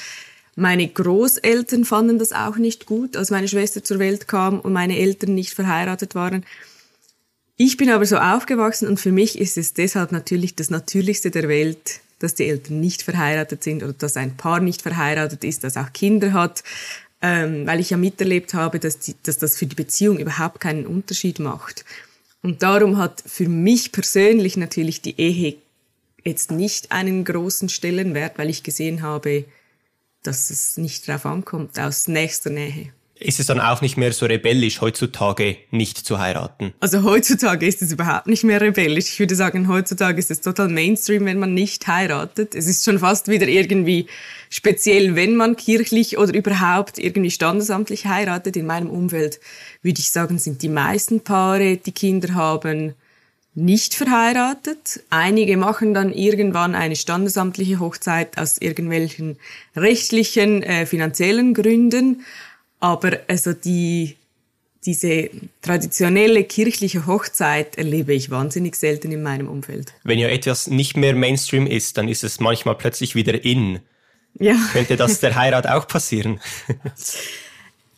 Meine 0.56 0.88
Großeltern 0.88 1.86
fanden 1.86 2.20
das 2.20 2.32
auch 2.32 2.58
nicht 2.58 2.86
gut, 2.86 3.16
als 3.16 3.30
meine 3.30 3.48
Schwester 3.48 3.84
zur 3.84 4.00
Welt 4.00 4.28
kam 4.28 4.60
und 4.60 4.74
meine 4.74 4.98
Eltern 4.98 5.34
nicht 5.34 5.54
verheiratet 5.54 6.16
waren. 6.16 6.46
Ich 7.64 7.78
bin 7.78 7.92
aber 7.92 8.08
so 8.08 8.18
aufgewachsen 8.18 8.88
und 8.88 9.00
für 9.00 9.12
mich 9.12 9.38
ist 9.38 9.56
es 9.56 9.76
deshalb 9.76 10.12
natürlich 10.12 10.56
das 10.56 10.72
Natürlichste 10.72 11.30
der 11.30 11.48
Welt, 11.48 12.00
dass 12.18 12.34
die 12.34 12.48
Eltern 12.48 12.80
nicht 12.80 13.04
verheiratet 13.04 13.64
sind 13.64 13.84
oder 13.84 13.94
dass 13.94 14.18
ein 14.18 14.36
Paar 14.36 14.60
nicht 14.60 14.82
verheiratet 14.82 15.44
ist, 15.44 15.64
das 15.64 15.78
auch 15.78 15.94
Kinder 15.94 16.34
hat, 16.34 16.64
ähm, 17.22 17.68
weil 17.68 17.80
ich 17.80 17.92
ja 17.92 17.98
miterlebt 17.98 18.56
habe, 18.56 18.80
dass, 18.80 18.98
die, 18.98 19.14
dass 19.22 19.38
das 19.38 19.58
für 19.58 19.68
die 19.68 19.76
Beziehung 19.76 20.18
überhaupt 20.18 20.60
keinen 20.60 20.88
Unterschied 20.88 21.38
macht. 21.38 21.86
Und 22.42 22.64
darum 22.64 22.98
hat 22.98 23.22
für 23.28 23.48
mich 23.48 23.92
persönlich 23.92 24.58
natürlich 24.58 25.04
die 25.04 25.22
Ehe 25.22 25.58
jetzt 26.24 26.50
nicht 26.50 26.92
einen 26.92 27.24
großen 27.26 27.70
Stellenwert, 27.70 28.40
weil 28.40 28.50
ich 28.50 28.64
gesehen 28.64 29.04
habe, 29.04 29.46
dass 30.24 30.50
es 30.50 30.78
nicht 30.78 31.08
darauf 31.08 31.28
ankommt, 31.28 31.78
aus 31.78 32.08
nächster 32.08 32.50
Nähe 32.50 32.92
ist 33.22 33.40
es 33.40 33.46
dann 33.46 33.60
auch 33.60 33.82
nicht 33.82 33.98
mehr 33.98 34.12
so 34.14 34.26
rebellisch, 34.26 34.82
heutzutage 34.82 35.58
nicht 35.70 35.98
zu 35.98 36.20
heiraten? 36.20 36.74
Also 36.80 37.04
heutzutage 37.04 37.66
ist 37.66 37.82
es 37.82 37.92
überhaupt 37.92 38.28
nicht 38.28 38.44
mehr 38.44 38.60
rebellisch. 38.60 39.10
Ich 39.10 39.20
würde 39.20 39.36
sagen, 39.36 39.68
heutzutage 39.68 40.20
ist 40.20 40.32
es 40.32 40.42
total 40.42 40.70
Mainstream, 40.70 41.26
wenn 41.26 41.40
man 41.40 41.54
nicht 41.54 41.88
heiratet. 41.88 42.56
Es 42.56 42.68
ist 42.68 42.84
schon 42.84 43.00
fast 43.00 43.28
wieder 43.28 43.48
irgendwie 43.48 44.08
speziell, 44.50 45.16
wenn 45.16 45.36
man 45.36 45.56
kirchlich 45.56 46.18
oder 46.18 46.34
überhaupt 46.34 46.98
irgendwie 46.98 47.32
standesamtlich 47.32 48.08
heiratet. 48.08 48.58
In 48.58 48.66
meinem 48.66 48.90
Umfeld 48.90 49.40
würde 49.82 50.00
ich 50.00 50.12
sagen, 50.12 50.40
sind 50.40 50.62
die 50.62 50.70
meisten 50.70 51.22
Paare, 51.22 51.78
die 51.78 51.92
Kinder 51.92 52.34
haben, 52.34 52.96
nicht 53.54 53.96
verheiratet. 53.96 55.04
Einige 55.10 55.58
machen 55.58 55.94
dann 55.94 56.14
irgendwann 56.14 56.74
eine 56.74 56.96
standesamtliche 56.96 57.80
Hochzeit 57.80 58.38
aus 58.38 58.58
irgendwelchen 58.58 59.38
rechtlichen, 59.76 60.64
äh, 60.64 60.86
finanziellen 60.86 61.54
Gründen. 61.54 62.24
Aber 62.82 63.20
also 63.28 63.54
die, 63.54 64.18
diese 64.86 65.30
traditionelle 65.62 66.44
kirchliche 66.44 67.06
Hochzeit 67.06 67.78
erlebe 67.78 68.14
ich 68.14 68.30
wahnsinnig 68.30 68.76
selten 68.76 69.12
in 69.12 69.24
meinem 69.24 69.48
Umfeld. 69.48 69.94
Wenn 70.04 70.20
ja 70.20 70.28
etwas 70.28 70.68
nicht 70.68 70.98
mehr 70.98 71.16
Mainstream 71.16 71.68
ist, 71.68 71.98
dann 71.98 72.10
ist 72.10 72.24
es 72.24 72.40
manchmal 72.40 72.76
plötzlich 72.76 73.16
wieder 73.16 73.46
in. 73.46 73.80
Ja. 74.40 74.56
Könnte 74.74 74.98
das 74.98 75.20
der 75.20 75.36
Heirat 75.36 75.68
auch 75.68 75.88
passieren? 75.88 76.42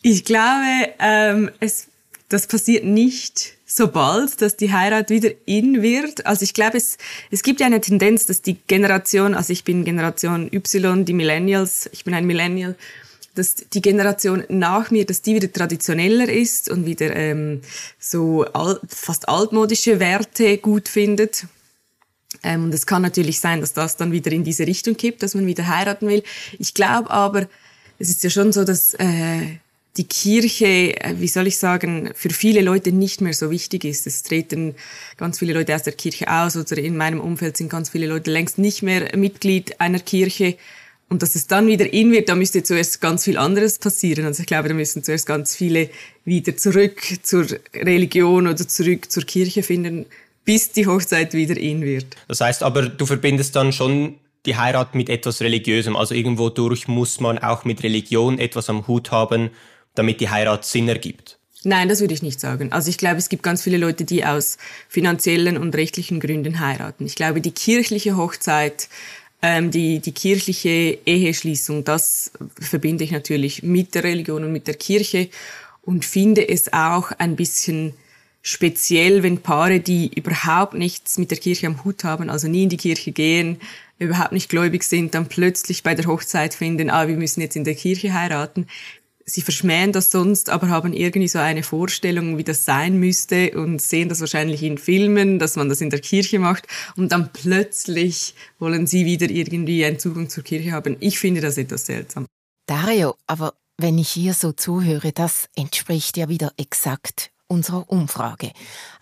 ich 0.02 0.24
glaube, 0.24 0.92
ähm, 0.98 1.50
es, 1.60 1.88
das 2.28 2.46
passiert 2.46 2.84
nicht 2.84 3.54
so 3.66 3.88
bald, 3.88 4.42
dass 4.42 4.56
die 4.56 4.72
Heirat 4.72 5.08
wieder 5.08 5.30
in 5.46 5.80
wird. 5.82 6.26
Also 6.26 6.42
ich 6.42 6.52
glaube, 6.52 6.76
es, 6.76 6.98
es 7.30 7.42
gibt 7.42 7.60
ja 7.60 7.66
eine 7.66 7.80
Tendenz, 7.80 8.26
dass 8.26 8.42
die 8.42 8.56
Generation, 8.66 9.34
also 9.34 9.52
ich 9.52 9.64
bin 9.64 9.84
Generation 9.84 10.50
Y, 10.52 11.04
die 11.04 11.14
Millennials, 11.14 11.88
ich 11.92 12.04
bin 12.04 12.12
ein 12.12 12.26
Millennial, 12.26 12.76
dass 13.34 13.56
die 13.56 13.82
Generation 13.82 14.44
nach 14.48 14.90
mir, 14.90 15.04
dass 15.04 15.22
die 15.22 15.34
wieder 15.34 15.52
traditioneller 15.52 16.28
ist 16.28 16.70
und 16.70 16.86
wieder 16.86 17.14
ähm, 17.14 17.62
so 17.98 18.44
alt, 18.44 18.80
fast 18.88 19.28
altmodische 19.28 19.98
Werte 20.00 20.58
gut 20.58 20.88
findet. 20.88 21.46
Ähm, 22.42 22.64
und 22.64 22.74
es 22.74 22.86
kann 22.86 23.02
natürlich 23.02 23.40
sein, 23.40 23.60
dass 23.60 23.72
das 23.72 23.96
dann 23.96 24.12
wieder 24.12 24.30
in 24.32 24.44
diese 24.44 24.66
Richtung 24.66 24.96
kippt, 24.96 25.22
dass 25.22 25.34
man 25.34 25.46
wieder 25.46 25.66
heiraten 25.68 26.08
will. 26.08 26.22
Ich 26.58 26.74
glaube 26.74 27.10
aber, 27.10 27.48
es 27.98 28.08
ist 28.08 28.22
ja 28.24 28.30
schon 28.30 28.52
so, 28.52 28.64
dass 28.64 28.94
äh, 28.94 29.58
die 29.96 30.04
Kirche, 30.04 31.00
äh, 31.00 31.14
wie 31.18 31.28
soll 31.28 31.46
ich 31.46 31.58
sagen, 31.58 32.10
für 32.14 32.30
viele 32.30 32.60
Leute 32.60 32.92
nicht 32.92 33.20
mehr 33.20 33.34
so 33.34 33.50
wichtig 33.50 33.84
ist. 33.84 34.06
Es 34.06 34.22
treten 34.22 34.74
ganz 35.16 35.38
viele 35.38 35.54
Leute 35.54 35.74
aus 35.74 35.84
der 35.84 35.92
Kirche 35.92 36.30
aus 36.30 36.56
oder 36.56 36.78
in 36.78 36.96
meinem 36.96 37.20
Umfeld 37.20 37.56
sind 37.56 37.70
ganz 37.70 37.90
viele 37.90 38.06
Leute 38.06 38.30
längst 38.30 38.58
nicht 38.58 38.82
mehr 38.82 39.16
Mitglied 39.16 39.80
einer 39.80 40.00
Kirche 40.00 40.56
Und 41.08 41.22
dass 41.22 41.34
es 41.34 41.46
dann 41.46 41.66
wieder 41.66 41.92
in 41.92 42.12
wird, 42.12 42.28
da 42.28 42.34
müsste 42.34 42.62
zuerst 42.62 43.00
ganz 43.00 43.24
viel 43.24 43.36
anderes 43.36 43.78
passieren. 43.78 44.24
Also 44.24 44.40
ich 44.40 44.46
glaube, 44.46 44.68
da 44.68 44.74
müssen 44.74 45.04
zuerst 45.04 45.26
ganz 45.26 45.54
viele 45.54 45.90
wieder 46.24 46.56
zurück 46.56 47.00
zur 47.22 47.46
Religion 47.74 48.46
oder 48.46 48.66
zurück 48.66 49.10
zur 49.10 49.22
Kirche 49.24 49.62
finden, 49.62 50.06
bis 50.44 50.72
die 50.72 50.86
Hochzeit 50.86 51.34
wieder 51.34 51.56
in 51.56 51.82
wird. 51.82 52.06
Das 52.28 52.40
heißt 52.40 52.62
aber, 52.62 52.88
du 52.88 53.06
verbindest 53.06 53.54
dann 53.54 53.72
schon 53.72 54.16
die 54.46 54.56
Heirat 54.56 54.94
mit 54.94 55.08
etwas 55.08 55.40
Religiösem. 55.40 55.96
Also 55.96 56.14
irgendwo 56.14 56.50
durch 56.50 56.88
muss 56.88 57.20
man 57.20 57.38
auch 57.38 57.64
mit 57.64 57.82
Religion 57.82 58.38
etwas 58.38 58.68
am 58.68 58.86
Hut 58.86 59.10
haben, 59.10 59.50
damit 59.94 60.20
die 60.20 60.30
Heirat 60.30 60.64
Sinn 60.64 60.88
ergibt. 60.88 61.38
Nein, 61.66 61.88
das 61.88 62.00
würde 62.00 62.12
ich 62.12 62.22
nicht 62.22 62.40
sagen. 62.40 62.72
Also 62.72 62.90
ich 62.90 62.98
glaube, 62.98 63.16
es 63.16 63.30
gibt 63.30 63.42
ganz 63.42 63.62
viele 63.62 63.78
Leute, 63.78 64.04
die 64.04 64.26
aus 64.26 64.58
finanziellen 64.88 65.56
und 65.56 65.74
rechtlichen 65.74 66.20
Gründen 66.20 66.60
heiraten. 66.60 67.06
Ich 67.06 67.14
glaube, 67.14 67.40
die 67.40 67.52
kirchliche 67.52 68.18
Hochzeit, 68.18 68.88
ähm, 69.46 69.70
die, 69.70 69.98
die 69.98 70.12
kirchliche 70.12 70.96
Eheschließung, 71.04 71.84
das 71.84 72.30
verbinde 72.58 73.04
ich 73.04 73.10
natürlich 73.10 73.62
mit 73.62 73.94
der 73.94 74.02
Religion 74.02 74.42
und 74.42 74.52
mit 74.52 74.66
der 74.66 74.74
Kirche 74.74 75.28
und 75.82 76.06
finde 76.06 76.48
es 76.48 76.72
auch 76.72 77.12
ein 77.18 77.36
bisschen 77.36 77.92
speziell, 78.40 79.22
wenn 79.22 79.42
Paare, 79.42 79.80
die 79.80 80.10
überhaupt 80.14 80.72
nichts 80.72 81.18
mit 81.18 81.30
der 81.30 81.36
Kirche 81.36 81.66
am 81.66 81.84
Hut 81.84 82.04
haben, 82.04 82.30
also 82.30 82.48
nie 82.48 82.62
in 82.62 82.70
die 82.70 82.78
Kirche 82.78 83.12
gehen, 83.12 83.60
überhaupt 83.98 84.32
nicht 84.32 84.48
gläubig 84.48 84.82
sind, 84.82 85.14
dann 85.14 85.28
plötzlich 85.28 85.82
bei 85.82 85.94
der 85.94 86.06
Hochzeit 86.06 86.54
finden, 86.54 86.88
ah, 86.88 87.06
wir 87.06 87.16
müssen 87.16 87.42
jetzt 87.42 87.54
in 87.54 87.64
der 87.64 87.74
Kirche 87.74 88.14
heiraten 88.14 88.66
sie 89.24 89.42
verschmähen 89.42 89.92
das 89.92 90.10
sonst, 90.10 90.50
aber 90.50 90.68
haben 90.68 90.92
irgendwie 90.92 91.28
so 91.28 91.38
eine 91.38 91.62
Vorstellung, 91.62 92.38
wie 92.38 92.44
das 92.44 92.64
sein 92.64 92.98
müsste 92.98 93.52
und 93.52 93.80
sehen 93.80 94.08
das 94.08 94.20
wahrscheinlich 94.20 94.62
in 94.62 94.78
Filmen, 94.78 95.38
dass 95.38 95.56
man 95.56 95.68
das 95.68 95.80
in 95.80 95.90
der 95.90 96.00
Kirche 96.00 96.38
macht 96.38 96.66
und 96.96 97.12
dann 97.12 97.32
plötzlich 97.32 98.34
wollen 98.58 98.86
sie 98.86 99.06
wieder 99.06 99.30
irgendwie 99.30 99.84
einen 99.84 99.98
Zugang 99.98 100.28
zur 100.28 100.44
Kirche 100.44 100.72
haben. 100.72 100.96
Ich 101.00 101.18
finde 101.18 101.40
das 101.40 101.58
etwas 101.58 101.86
seltsam. 101.86 102.26
Dario, 102.66 103.16
aber 103.26 103.54
wenn 103.78 103.98
ich 103.98 104.08
hier 104.08 104.34
so 104.34 104.52
zuhöre, 104.52 105.12
das 105.12 105.48
entspricht 105.56 106.16
ja 106.16 106.28
wieder 106.28 106.52
exakt 106.56 107.30
unserer 107.46 107.90
Umfrage. 107.90 108.52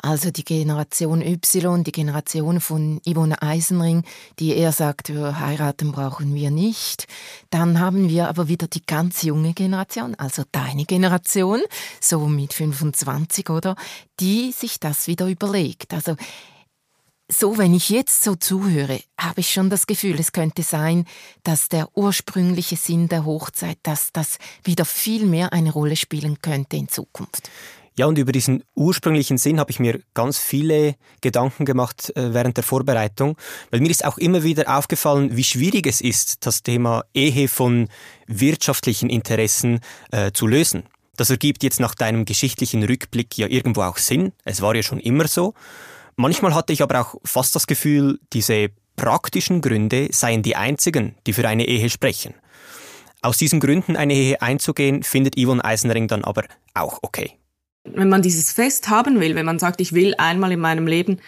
Also 0.00 0.30
die 0.30 0.44
Generation 0.44 1.22
Y, 1.22 1.84
die 1.84 1.92
Generation 1.92 2.60
von 2.60 3.00
Yvonne 3.06 3.40
Eisenring, 3.40 4.04
die 4.38 4.54
eher 4.56 4.72
sagt, 4.72 5.10
heiraten 5.10 5.92
brauchen 5.92 6.34
wir 6.34 6.50
nicht. 6.50 7.06
Dann 7.50 7.80
haben 7.80 8.08
wir 8.08 8.28
aber 8.28 8.48
wieder 8.48 8.66
die 8.66 8.84
ganz 8.84 9.22
junge 9.22 9.54
Generation, 9.54 10.14
also 10.16 10.42
deine 10.50 10.84
Generation, 10.84 11.60
so 12.00 12.26
mit 12.26 12.52
25 12.52 13.50
oder, 13.50 13.76
die 14.20 14.52
sich 14.52 14.80
das 14.80 15.06
wieder 15.06 15.26
überlegt. 15.28 15.94
Also 15.94 16.16
so, 17.32 17.56
wenn 17.56 17.72
ich 17.72 17.88
jetzt 17.88 18.22
so 18.22 18.34
zuhöre, 18.34 19.00
habe 19.18 19.40
ich 19.40 19.52
schon 19.52 19.70
das 19.70 19.86
Gefühl, 19.86 20.18
es 20.20 20.32
könnte 20.32 20.62
sein, 20.62 21.06
dass 21.44 21.68
der 21.68 21.88
ursprüngliche 21.96 22.76
Sinn 22.76 23.08
der 23.08 23.24
Hochzeit, 23.24 23.78
dass 23.82 24.12
das 24.12 24.38
wieder 24.64 24.84
viel 24.84 25.26
mehr 25.26 25.52
eine 25.52 25.72
Rolle 25.72 25.96
spielen 25.96 26.42
könnte 26.42 26.76
in 26.76 26.88
Zukunft. 26.88 27.48
Ja, 27.98 28.06
und 28.06 28.16
über 28.16 28.32
diesen 28.32 28.64
ursprünglichen 28.74 29.36
Sinn 29.36 29.60
habe 29.60 29.70
ich 29.70 29.78
mir 29.78 30.00
ganz 30.14 30.38
viele 30.38 30.94
Gedanken 31.20 31.66
gemacht 31.66 32.10
äh, 32.16 32.32
während 32.32 32.56
der 32.56 32.64
Vorbereitung, 32.64 33.36
weil 33.70 33.80
mir 33.80 33.90
ist 33.90 34.04
auch 34.04 34.16
immer 34.16 34.42
wieder 34.42 34.78
aufgefallen, 34.78 35.36
wie 35.36 35.44
schwierig 35.44 35.86
es 35.86 36.00
ist, 36.00 36.46
das 36.46 36.62
Thema 36.62 37.04
Ehe 37.12 37.48
von 37.48 37.88
wirtschaftlichen 38.26 39.10
Interessen 39.10 39.80
äh, 40.10 40.32
zu 40.32 40.46
lösen. 40.46 40.84
Das 41.16 41.28
ergibt 41.28 41.62
jetzt 41.62 41.80
nach 41.80 41.94
deinem 41.94 42.24
geschichtlichen 42.24 42.82
Rückblick 42.82 43.36
ja 43.36 43.46
irgendwo 43.46 43.82
auch 43.82 43.98
Sinn. 43.98 44.32
Es 44.44 44.62
war 44.62 44.74
ja 44.74 44.82
schon 44.82 44.98
immer 44.98 45.28
so. 45.28 45.52
Manchmal 46.16 46.54
hatte 46.54 46.72
ich 46.72 46.82
aber 46.82 47.02
auch 47.02 47.16
fast 47.24 47.54
das 47.54 47.66
Gefühl, 47.66 48.18
diese 48.32 48.70
praktischen 48.96 49.60
Gründe 49.60 50.08
seien 50.12 50.42
die 50.42 50.56
einzigen, 50.56 51.14
die 51.26 51.34
für 51.34 51.46
eine 51.46 51.66
Ehe 51.66 51.90
sprechen. 51.90 52.32
Aus 53.20 53.36
diesen 53.36 53.60
Gründen 53.60 53.96
eine 53.96 54.14
Ehe 54.14 54.40
einzugehen, 54.40 55.02
findet 55.02 55.36
Yvonne 55.36 55.62
Eisenring 55.62 56.08
dann 56.08 56.24
aber 56.24 56.44
auch 56.74 56.98
okay 57.02 57.36
wenn 57.84 58.08
man 58.08 58.22
dieses 58.22 58.52
Fest 58.52 58.88
haben 58.88 59.20
will, 59.20 59.34
wenn 59.34 59.46
man 59.46 59.58
sagt, 59.58 59.80
ich 59.80 59.92
will 59.92 60.14
einmal 60.16 60.52
in 60.52 60.60
meinem 60.60 60.86
Leben 60.86 61.18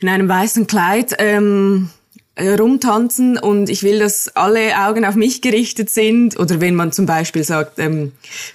in 0.00 0.08
einem 0.08 0.28
weißen 0.28 0.68
Kleid 0.68 1.16
ähm, 1.18 1.90
äh, 2.36 2.54
rumtanzen 2.54 3.36
und 3.36 3.68
ich 3.68 3.82
will, 3.82 3.98
dass 3.98 4.28
alle 4.36 4.86
Augen 4.86 5.04
auf 5.04 5.16
mich 5.16 5.42
gerichtet 5.42 5.90
sind. 5.90 6.38
Oder 6.38 6.60
wenn 6.60 6.76
man 6.76 6.92
zum 6.92 7.04
Beispiel 7.04 7.42
sagt, 7.42 7.80
ähm, 7.80 8.12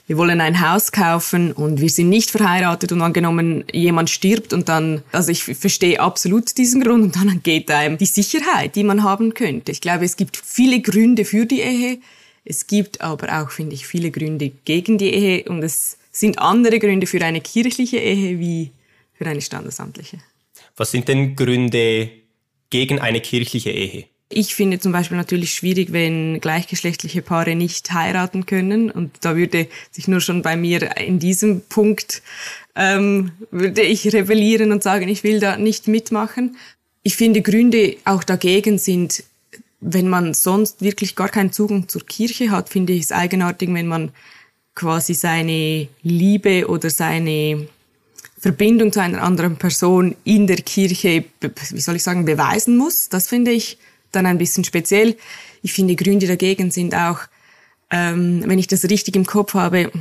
wir 0.07 0.17
wollen 0.17 0.39
ein 0.39 0.61
Haus 0.61 0.93
kaufen 0.93 1.51
und 1.51 1.81
wir 1.81 1.89
sind 1.89 2.07
nicht 2.07 2.31
verheiratet 2.31 2.93
und 2.93 3.01
angenommen, 3.01 3.65
jemand 3.73 4.09
stirbt 4.09 4.53
und 4.53 4.69
dann, 4.69 5.03
also 5.11 5.31
ich 5.31 5.43
verstehe 5.43 5.99
absolut 5.99 6.57
diesen 6.57 6.81
Grund 6.81 7.03
und 7.03 7.15
dann 7.17 7.43
geht 7.43 7.69
einem 7.71 7.97
die 7.97 8.05
Sicherheit, 8.05 8.77
die 8.77 8.85
man 8.85 9.03
haben 9.03 9.33
könnte. 9.33 9.73
Ich 9.73 9.81
glaube, 9.81 10.05
es 10.05 10.15
gibt 10.15 10.37
viele 10.37 10.79
Gründe 10.79 11.25
für 11.25 11.45
die 11.45 11.59
Ehe. 11.59 11.97
Es 12.45 12.67
gibt 12.67 13.01
aber 13.01 13.41
auch, 13.41 13.51
finde 13.51 13.75
ich, 13.75 13.85
viele 13.85 14.11
Gründe 14.11 14.53
gegen 14.63 14.97
die 14.97 15.13
Ehe 15.13 15.43
und 15.49 15.61
es 15.61 15.97
sind 16.13 16.39
andere 16.39 16.79
Gründe 16.79 17.07
für 17.07 17.21
eine 17.21 17.41
kirchliche 17.41 17.97
Ehe 17.97 18.39
wie 18.39 18.71
für 19.13 19.25
eine 19.25 19.41
standesamtliche. 19.41 20.19
Was 20.77 20.91
sind 20.91 21.07
denn 21.09 21.35
Gründe 21.35 22.09
gegen 22.69 22.99
eine 22.99 23.19
kirchliche 23.19 23.71
Ehe? 23.71 24.05
Ich 24.29 24.55
finde 24.55 24.79
zum 24.79 24.91
Beispiel 24.91 25.17
natürlich 25.17 25.53
schwierig, 25.53 25.91
wenn 25.91 26.39
gleichgeschlechtliche 26.39 27.21
Paare 27.21 27.55
nicht 27.55 27.91
heiraten 27.91 28.45
können. 28.45 28.89
Und 28.89 29.11
da 29.21 29.35
würde 29.35 29.67
sich 29.91 30.07
nur 30.07 30.21
schon 30.21 30.41
bei 30.41 30.55
mir 30.55 30.97
in 30.97 31.19
diesem 31.19 31.61
Punkt 31.61 32.23
ähm, 32.75 33.31
würde 33.51 33.81
ich 33.81 34.11
rebellieren 34.11 34.71
und 34.71 34.81
sagen, 34.81 35.07
ich 35.07 35.23
will 35.23 35.39
da 35.39 35.57
nicht 35.57 35.87
mitmachen. 35.87 36.57
Ich 37.03 37.15
finde 37.15 37.41
Gründe 37.41 37.97
auch 38.05 38.23
dagegen 38.23 38.77
sind, 38.79 39.23
wenn 39.81 40.07
man 40.07 40.33
sonst 40.33 40.81
wirklich 40.81 41.15
gar 41.15 41.29
keinen 41.29 41.51
Zugang 41.51 41.87
zur 41.87 42.05
Kirche 42.05 42.49
hat, 42.49 42.69
finde 42.69 42.93
ich 42.93 43.03
es 43.03 43.11
eigenartig, 43.11 43.71
wenn 43.73 43.87
man 43.87 44.11
quasi 44.75 45.13
seine 45.13 45.87
Liebe 46.01 46.67
oder 46.67 46.89
seine 46.89 47.67
Verbindung 48.39 48.91
zu 48.91 49.01
einer 49.01 49.23
anderen 49.23 49.57
Person 49.57 50.15
in 50.23 50.47
der 50.47 50.57
Kirche, 50.57 51.23
wie 51.39 51.79
soll 51.79 51.95
ich 51.95 52.03
sagen, 52.03 52.25
beweisen 52.25 52.77
muss. 52.77 53.09
Das 53.09 53.27
finde 53.27 53.51
ich 53.51 53.77
dann 54.11 54.25
ein 54.25 54.37
bisschen 54.37 54.63
speziell. 54.63 55.15
Ich 55.61 55.73
finde, 55.73 55.95
Gründe 55.95 56.27
dagegen 56.27 56.71
sind 56.71 56.93
auch, 56.93 57.19
ähm, 57.89 58.43
wenn 58.45 58.59
ich 58.59 58.67
das 58.67 58.83
richtig 58.89 59.15
im 59.15 59.25
Kopf 59.25 59.53
habe, 59.53 59.91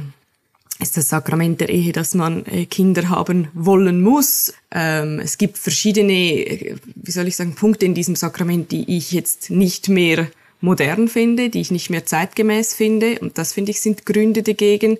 ist 0.80 0.96
das 0.96 1.10
Sakrament 1.10 1.60
der 1.60 1.68
Ehe, 1.68 1.92
dass 1.92 2.14
man 2.14 2.44
äh, 2.46 2.66
Kinder 2.66 3.08
haben 3.08 3.48
wollen 3.54 4.02
muss. 4.02 4.54
Ähm, 4.72 5.20
es 5.20 5.38
gibt 5.38 5.58
verschiedene, 5.58 6.12
äh, 6.12 6.76
wie 6.96 7.10
soll 7.12 7.28
ich 7.28 7.36
sagen, 7.36 7.54
Punkte 7.54 7.86
in 7.86 7.94
diesem 7.94 8.16
Sakrament, 8.16 8.72
die 8.72 8.96
ich 8.96 9.12
jetzt 9.12 9.50
nicht 9.50 9.88
mehr 9.88 10.28
modern 10.62 11.08
finde, 11.08 11.50
die 11.50 11.60
ich 11.60 11.70
nicht 11.70 11.90
mehr 11.90 12.06
zeitgemäß 12.06 12.74
finde. 12.74 13.18
Und 13.18 13.36
das 13.36 13.52
finde 13.52 13.72
ich 13.72 13.80
sind 13.80 14.06
Gründe 14.06 14.42
dagegen. 14.42 14.98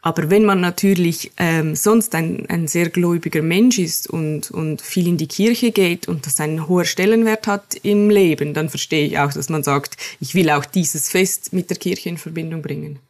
Aber 0.00 0.30
wenn 0.30 0.44
man 0.44 0.60
natürlich 0.60 1.32
ähm, 1.38 1.74
sonst 1.74 2.14
ein, 2.14 2.46
ein 2.48 2.68
sehr 2.68 2.88
gläubiger 2.88 3.42
Mensch 3.42 3.78
ist 3.78 4.08
und, 4.08 4.50
und 4.50 4.80
viel 4.80 5.08
in 5.08 5.16
die 5.16 5.26
Kirche 5.26 5.72
geht 5.72 6.06
und 6.06 6.24
das 6.24 6.38
einen 6.38 6.68
hohen 6.68 6.84
Stellenwert 6.84 7.48
hat 7.48 7.74
im 7.82 8.08
Leben, 8.08 8.54
dann 8.54 8.68
verstehe 8.68 9.06
ich 9.06 9.18
auch, 9.18 9.32
dass 9.32 9.48
man 9.48 9.64
sagt, 9.64 9.96
ich 10.20 10.34
will 10.34 10.50
auch 10.50 10.64
dieses 10.64 11.08
Fest 11.08 11.52
mit 11.52 11.68
der 11.70 11.78
Kirche 11.78 12.10
in 12.10 12.18
Verbindung 12.18 12.62
bringen. 12.62 13.00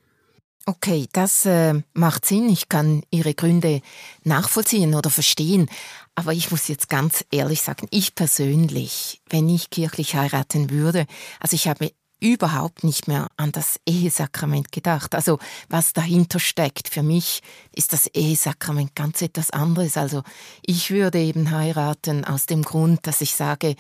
Okay, 0.65 1.07
das 1.13 1.47
äh, 1.47 1.75
macht 1.95 2.27
Sinn. 2.27 2.49
Ich 2.51 2.69
kann 2.69 3.03
Ihre 3.11 3.33
Gründe 3.33 3.81
nachvollziehen 4.25 4.95
oder 4.95 5.09
verstehen. 5.09 5.71
Aber 6.19 6.33
ich 6.33 6.51
muss 6.51 6.67
jetzt 6.67 6.89
ganz 6.89 7.25
ehrlich 7.31 7.63
sagen, 7.63 7.87
ich 7.93 8.17
persönlich, 8.17 9.21
wenn 9.31 9.49
ich 9.49 9.71
kirchlich 9.71 10.17
heiraten 10.17 10.69
würde, 10.69 11.07
also 11.39 11.55
ich 11.55 11.69
habe 11.69 11.93
überhaupt 12.19 12.83
nicht 12.83 13.07
mehr 13.07 13.29
an 13.37 13.53
das 13.53 13.79
Ehesakrament 13.87 14.73
gedacht. 14.73 15.15
Also 15.15 15.39
was 15.69 15.93
dahinter 15.93 16.41
steckt. 16.41 16.89
Für 16.89 17.05
mich 17.05 17.41
ist 17.73 17.93
das 17.93 18.09
Ehesakrament 18.09 18.97
ganz 18.97 19.23
etwas 19.23 19.53
anderes. 19.53 19.97
Also 19.97 20.25
ich 20.67 20.91
würde 20.91 21.21
eben 21.21 21.53
heiraten 21.53 22.25
aus 22.25 22.47
dem 22.47 22.65
Grund, 22.65 23.07
dass 23.07 23.21
ich 23.21 23.35
sage, 23.35 23.77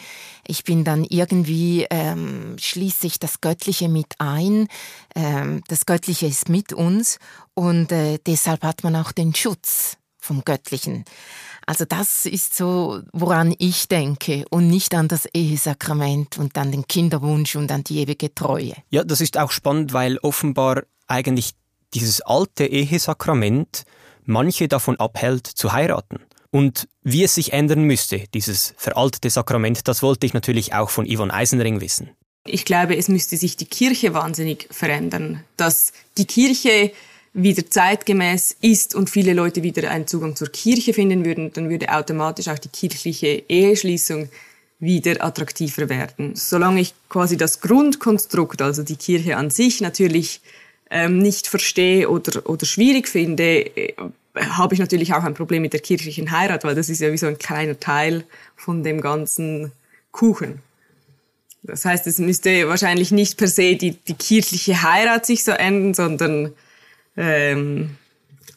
ich 0.46 0.62
bin 0.62 0.84
dann 0.84 1.02
irgendwie, 1.02 1.88
ähm, 1.90 2.54
schließe 2.56 3.08
ich 3.08 3.18
das 3.18 3.40
Göttliche 3.40 3.88
mit 3.88 4.14
ein. 4.20 4.68
Ähm, 5.16 5.64
das 5.66 5.86
Göttliche 5.86 6.26
ist 6.28 6.48
mit 6.48 6.72
uns 6.72 7.18
und 7.54 7.90
äh, 7.90 8.20
deshalb 8.24 8.62
hat 8.62 8.84
man 8.84 8.94
auch 8.94 9.10
den 9.10 9.34
Schutz 9.34 9.97
vom 10.28 10.44
Göttlichen. 10.44 11.04
Also 11.66 11.84
das 11.84 12.24
ist 12.24 12.54
so, 12.54 13.00
woran 13.12 13.54
ich 13.58 13.88
denke 13.88 14.44
und 14.50 14.68
nicht 14.68 14.94
an 14.94 15.08
das 15.08 15.26
Ehesakrament 15.34 16.38
und 16.38 16.56
an 16.56 16.70
den 16.70 16.86
Kinderwunsch 16.86 17.56
und 17.56 17.70
an 17.72 17.84
die 17.84 17.98
ewige 17.98 18.34
Treue. 18.34 18.74
Ja, 18.90 19.04
das 19.04 19.20
ist 19.20 19.36
auch 19.36 19.50
spannend, 19.50 19.92
weil 19.92 20.18
offenbar 20.18 20.84
eigentlich 21.08 21.52
dieses 21.92 22.20
alte 22.20 22.64
Ehesakrament 22.64 23.84
manche 24.24 24.68
davon 24.68 24.96
abhält 24.96 25.46
zu 25.46 25.72
heiraten. 25.72 26.20
Und 26.50 26.88
wie 27.02 27.24
es 27.24 27.34
sich 27.34 27.52
ändern 27.52 27.82
müsste, 27.82 28.24
dieses 28.32 28.74
veraltete 28.78 29.28
Sakrament, 29.28 29.88
das 29.88 30.02
wollte 30.02 30.26
ich 30.26 30.32
natürlich 30.32 30.72
auch 30.74 30.90
von 30.90 31.06
Yvonne 31.06 31.32
Eisenring 31.32 31.80
wissen. 31.80 32.10
Ich 32.46 32.64
glaube, 32.64 32.96
es 32.96 33.08
müsste 33.08 33.36
sich 33.36 33.56
die 33.56 33.66
Kirche 33.66 34.14
wahnsinnig 34.14 34.68
verändern, 34.70 35.44
dass 35.58 35.92
die 36.16 36.24
Kirche 36.24 36.92
wieder 37.34 37.68
zeitgemäß 37.68 38.56
ist 38.60 38.94
und 38.94 39.10
viele 39.10 39.32
Leute 39.32 39.62
wieder 39.62 39.90
einen 39.90 40.06
Zugang 40.06 40.36
zur 40.36 40.48
Kirche 40.48 40.92
finden 40.92 41.24
würden, 41.24 41.52
dann 41.52 41.70
würde 41.70 41.92
automatisch 41.92 42.48
auch 42.48 42.58
die 42.58 42.68
kirchliche 42.68 43.42
Eheschließung 43.48 44.28
wieder 44.80 45.24
attraktiver 45.24 45.88
werden. 45.88 46.34
Solange 46.34 46.80
ich 46.80 46.94
quasi 47.08 47.36
das 47.36 47.60
Grundkonstrukt, 47.60 48.62
also 48.62 48.82
die 48.82 48.96
Kirche 48.96 49.36
an 49.36 49.50
sich, 49.50 49.80
natürlich 49.80 50.40
ähm, 50.90 51.18
nicht 51.18 51.48
verstehe 51.48 52.08
oder, 52.08 52.48
oder 52.48 52.64
schwierig 52.64 53.08
finde, 53.08 53.76
äh, 53.76 53.94
habe 54.36 54.74
ich 54.74 54.80
natürlich 54.80 55.14
auch 55.14 55.24
ein 55.24 55.34
Problem 55.34 55.62
mit 55.62 55.72
der 55.72 55.80
kirchlichen 55.80 56.30
Heirat, 56.30 56.64
weil 56.64 56.74
das 56.74 56.88
ist 56.88 57.00
ja 57.00 57.12
wie 57.12 57.18
so 57.18 57.26
ein 57.26 57.38
kleiner 57.38 57.78
Teil 57.78 58.24
von 58.56 58.84
dem 58.84 59.00
ganzen 59.00 59.72
Kuchen. 60.12 60.60
Das 61.62 61.84
heißt, 61.84 62.06
es 62.06 62.18
müsste 62.18 62.68
wahrscheinlich 62.68 63.10
nicht 63.10 63.36
per 63.36 63.48
se 63.48 63.74
die, 63.74 63.92
die 63.92 64.14
kirchliche 64.14 64.82
Heirat 64.82 65.26
sich 65.26 65.42
so 65.42 65.50
ändern, 65.50 65.92
sondern 65.92 66.52
ähm, 67.18 67.96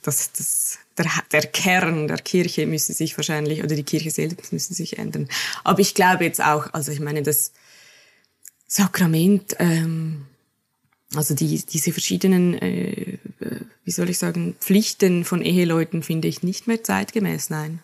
das, 0.03 0.31
das, 0.31 0.79
der, 0.97 1.07
der 1.31 1.41
Kern 1.41 2.07
der 2.07 2.17
Kirche 2.17 2.65
müsste 2.67 2.93
sich 2.93 3.17
wahrscheinlich, 3.17 3.63
oder 3.63 3.75
die 3.75 3.83
Kirche 3.83 4.11
selbst 4.11 4.53
müsste 4.53 4.73
sich 4.73 4.97
ändern. 4.97 5.27
Aber 5.63 5.79
ich 5.79 5.95
glaube 5.95 6.23
jetzt 6.23 6.41
auch, 6.41 6.73
also 6.73 6.91
ich 6.91 6.99
meine, 6.99 7.23
das 7.23 7.51
Sakrament, 8.67 9.55
ähm, 9.59 10.25
also 11.15 11.33
die, 11.33 11.61
diese 11.65 11.91
verschiedenen, 11.91 12.53
äh, 12.61 13.17
wie 13.83 13.91
soll 13.91 14.09
ich 14.09 14.17
sagen, 14.17 14.55
Pflichten 14.59 15.25
von 15.25 15.41
Eheleuten 15.41 16.03
finde 16.03 16.27
ich 16.27 16.43
nicht 16.43 16.67
mehr 16.67 16.83
zeitgemäß, 16.83 17.49
nein. 17.49 17.79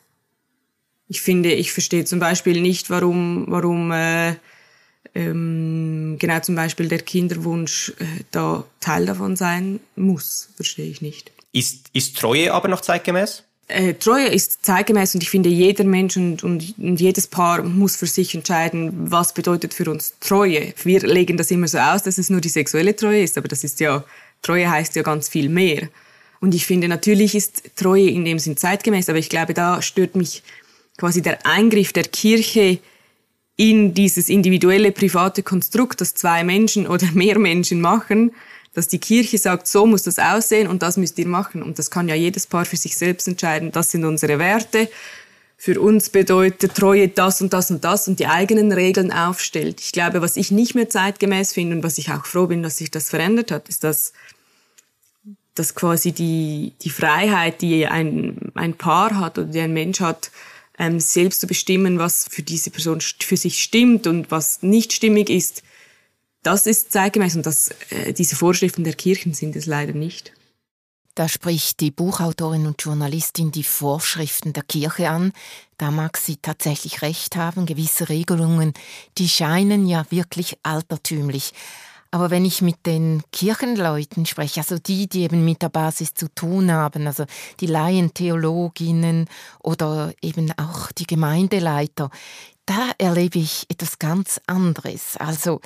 Ich 1.09 1.21
finde, 1.21 1.53
ich 1.53 1.71
verstehe 1.71 2.05
zum 2.05 2.19
Beispiel 2.19 2.61
nicht, 2.61 2.89
warum, 2.89 3.45
warum 3.47 3.91
äh, 3.91 4.35
ähm, 5.15 6.17
genau 6.19 6.39
zum 6.39 6.55
Beispiel 6.55 6.87
der 6.87 6.99
Kinderwunsch 6.99 7.93
äh, 7.99 8.05
da 8.31 8.63
Teil 8.79 9.05
davon 9.05 9.35
sein 9.35 9.79
muss, 9.95 10.49
verstehe 10.55 10.89
ich 10.89 11.01
nicht. 11.01 11.31
Ist, 11.51 11.87
ist 11.93 12.17
Treue 12.17 12.53
aber 12.53 12.67
noch 12.67 12.81
zeitgemäß? 12.81 13.43
Äh, 13.69 13.95
Treue 13.95 14.27
ist 14.27 14.65
zeitgemäß 14.65 15.15
und 15.15 15.23
ich 15.23 15.29
finde, 15.29 15.49
jeder 15.49 15.83
Mensch 15.83 16.15
und, 16.15 16.43
und, 16.43 16.75
und, 16.77 17.01
jedes 17.01 17.27
Paar 17.27 17.63
muss 17.63 17.97
für 17.97 18.07
sich 18.07 18.33
entscheiden, 18.33 19.11
was 19.11 19.33
bedeutet 19.33 19.73
für 19.73 19.89
uns 19.91 20.13
Treue. 20.21 20.73
Wir 20.83 21.01
legen 21.01 21.35
das 21.35 21.51
immer 21.51 21.67
so 21.67 21.77
aus, 21.77 22.03
dass 22.03 22.17
es 22.17 22.29
nur 22.29 22.39
die 22.39 22.49
sexuelle 22.49 22.95
Treue 22.95 23.23
ist, 23.23 23.37
aber 23.37 23.49
das 23.49 23.65
ist 23.65 23.81
ja, 23.81 24.05
Treue 24.41 24.69
heißt 24.69 24.95
ja 24.95 25.03
ganz 25.03 25.27
viel 25.27 25.49
mehr. 25.49 25.89
Und 26.39 26.55
ich 26.55 26.65
finde, 26.65 26.87
natürlich 26.87 27.35
ist 27.35 27.75
Treue 27.75 28.09
in 28.09 28.23
dem 28.23 28.39
Sinn 28.39 28.55
zeitgemäß, 28.55 29.09
aber 29.09 29.17
ich 29.17 29.29
glaube, 29.29 29.53
da 29.53 29.81
stört 29.81 30.15
mich 30.15 30.43
quasi 30.97 31.21
der 31.21 31.45
Eingriff 31.45 31.91
der 31.91 32.05
Kirche 32.05 32.79
in 33.57 33.95
dieses 33.95 34.29
individuelle 34.29 34.91
private 34.91 35.43
Konstrukt, 35.43 35.99
das 35.99 36.13
zwei 36.13 36.43
Menschen 36.43 36.87
oder 36.87 37.07
mehr 37.13 37.39
Menschen 37.39 37.81
machen, 37.81 38.31
dass 38.73 38.87
die 38.87 38.99
Kirche 38.99 39.39
sagt, 39.39 39.67
so 39.67 39.87
muss 39.87 40.03
das 40.03 40.19
aussehen 40.19 40.67
und 40.67 40.83
das 40.83 40.97
müsst 40.97 41.17
ihr 41.17 41.27
machen. 41.27 41.63
Und 41.63 41.79
das 41.79 41.89
kann 41.89 42.07
ja 42.07 42.13
jedes 42.13 42.45
Paar 42.45 42.65
für 42.65 42.77
sich 42.77 42.95
selbst 42.95 43.27
entscheiden. 43.27 43.71
Das 43.71 43.89
sind 43.89 44.05
unsere 44.05 44.37
Werte. 44.37 44.87
Für 45.57 45.81
uns 45.81 46.09
bedeutet 46.09 46.75
Treue 46.75 47.07
das 47.07 47.41
und 47.41 47.51
das 47.53 47.71
und 47.71 47.83
das 47.83 48.07
und 48.07 48.19
die 48.19 48.27
eigenen 48.27 48.71
Regeln 48.71 49.11
aufstellt. 49.11 49.81
Ich 49.81 49.91
glaube, 49.91 50.21
was 50.21 50.37
ich 50.37 50.51
nicht 50.51 50.75
mehr 50.75 50.87
zeitgemäß 50.87 51.53
finde 51.53 51.77
und 51.77 51.83
was 51.83 51.97
ich 51.97 52.11
auch 52.11 52.27
froh 52.27 52.45
bin, 52.45 52.61
dass 52.61 52.77
sich 52.77 52.91
das 52.91 53.09
verändert 53.09 53.49
hat, 53.49 53.67
ist, 53.67 53.83
dass, 53.83 54.13
dass 55.55 55.73
quasi 55.73 56.11
die, 56.11 56.73
die 56.83 56.91
Freiheit, 56.91 57.63
die 57.63 57.87
ein, 57.87 58.51
ein 58.53 58.75
Paar 58.75 59.19
hat 59.19 59.39
oder 59.39 59.47
die 59.47 59.61
ein 59.61 59.73
Mensch 59.73 59.99
hat, 59.99 60.29
ähm, 60.77 60.99
selbst 60.99 61.41
zu 61.41 61.47
bestimmen, 61.47 61.99
was 61.99 62.27
für 62.29 62.43
diese 62.43 62.69
Person 62.69 63.01
für 63.01 63.37
sich 63.37 63.61
stimmt 63.61 64.07
und 64.07 64.31
was 64.31 64.61
nicht 64.61 64.93
stimmig 64.93 65.29
ist, 65.29 65.63
das 66.43 66.65
ist 66.65 66.91
zeitgemäß 66.91 67.35
und 67.35 67.45
das, 67.45 67.71
äh, 67.89 68.13
diese 68.13 68.35
Vorschriften 68.35 68.83
der 68.83 68.93
Kirchen 68.93 69.33
sind 69.33 69.55
es 69.55 69.65
leider 69.65 69.93
nicht. 69.93 70.33
Da 71.17 71.27
spricht 71.27 71.79
die 71.79 71.89
Buchautorin 71.89 72.67
und 72.67 72.81
Journalistin 72.83 73.51
die 73.51 73.63
Vorschriften 73.63 74.53
der 74.53 74.61
Kirche 74.61 75.09
an. 75.09 75.33
Da 75.79 75.89
mag 75.89 76.15
sie 76.15 76.37
tatsächlich 76.37 77.01
recht 77.01 77.35
haben. 77.35 77.65
Gewisse 77.65 78.09
Regelungen, 78.09 78.73
die 79.17 79.27
scheinen 79.27 79.87
ja 79.87 80.05
wirklich 80.11 80.57
altertümlich. 80.61 81.53
Aber 82.11 82.29
wenn 82.29 82.45
ich 82.45 82.61
mit 82.61 82.85
den 82.85 83.21
Kirchenleuten 83.31 84.25
spreche, 84.25 84.61
also 84.61 84.77
die, 84.77 85.07
die 85.07 85.23
eben 85.23 85.43
mit 85.43 85.61
der 85.61 85.69
Basis 85.69 86.13
zu 86.13 86.33
tun 86.33 86.71
haben, 86.71 87.07
also 87.07 87.25
die 87.59 87.67
Laientheologinnen 87.67 89.27
oder 89.61 90.13
eben 90.21 90.51
auch 90.57 90.91
die 90.91 91.07
Gemeindeleiter, 91.07 92.09
da 92.65 92.91
erlebe 92.97 93.39
ich 93.39 93.65
etwas 93.69 93.99
ganz 93.99 94.41
anderes. 94.47 95.17
Also 95.17 95.61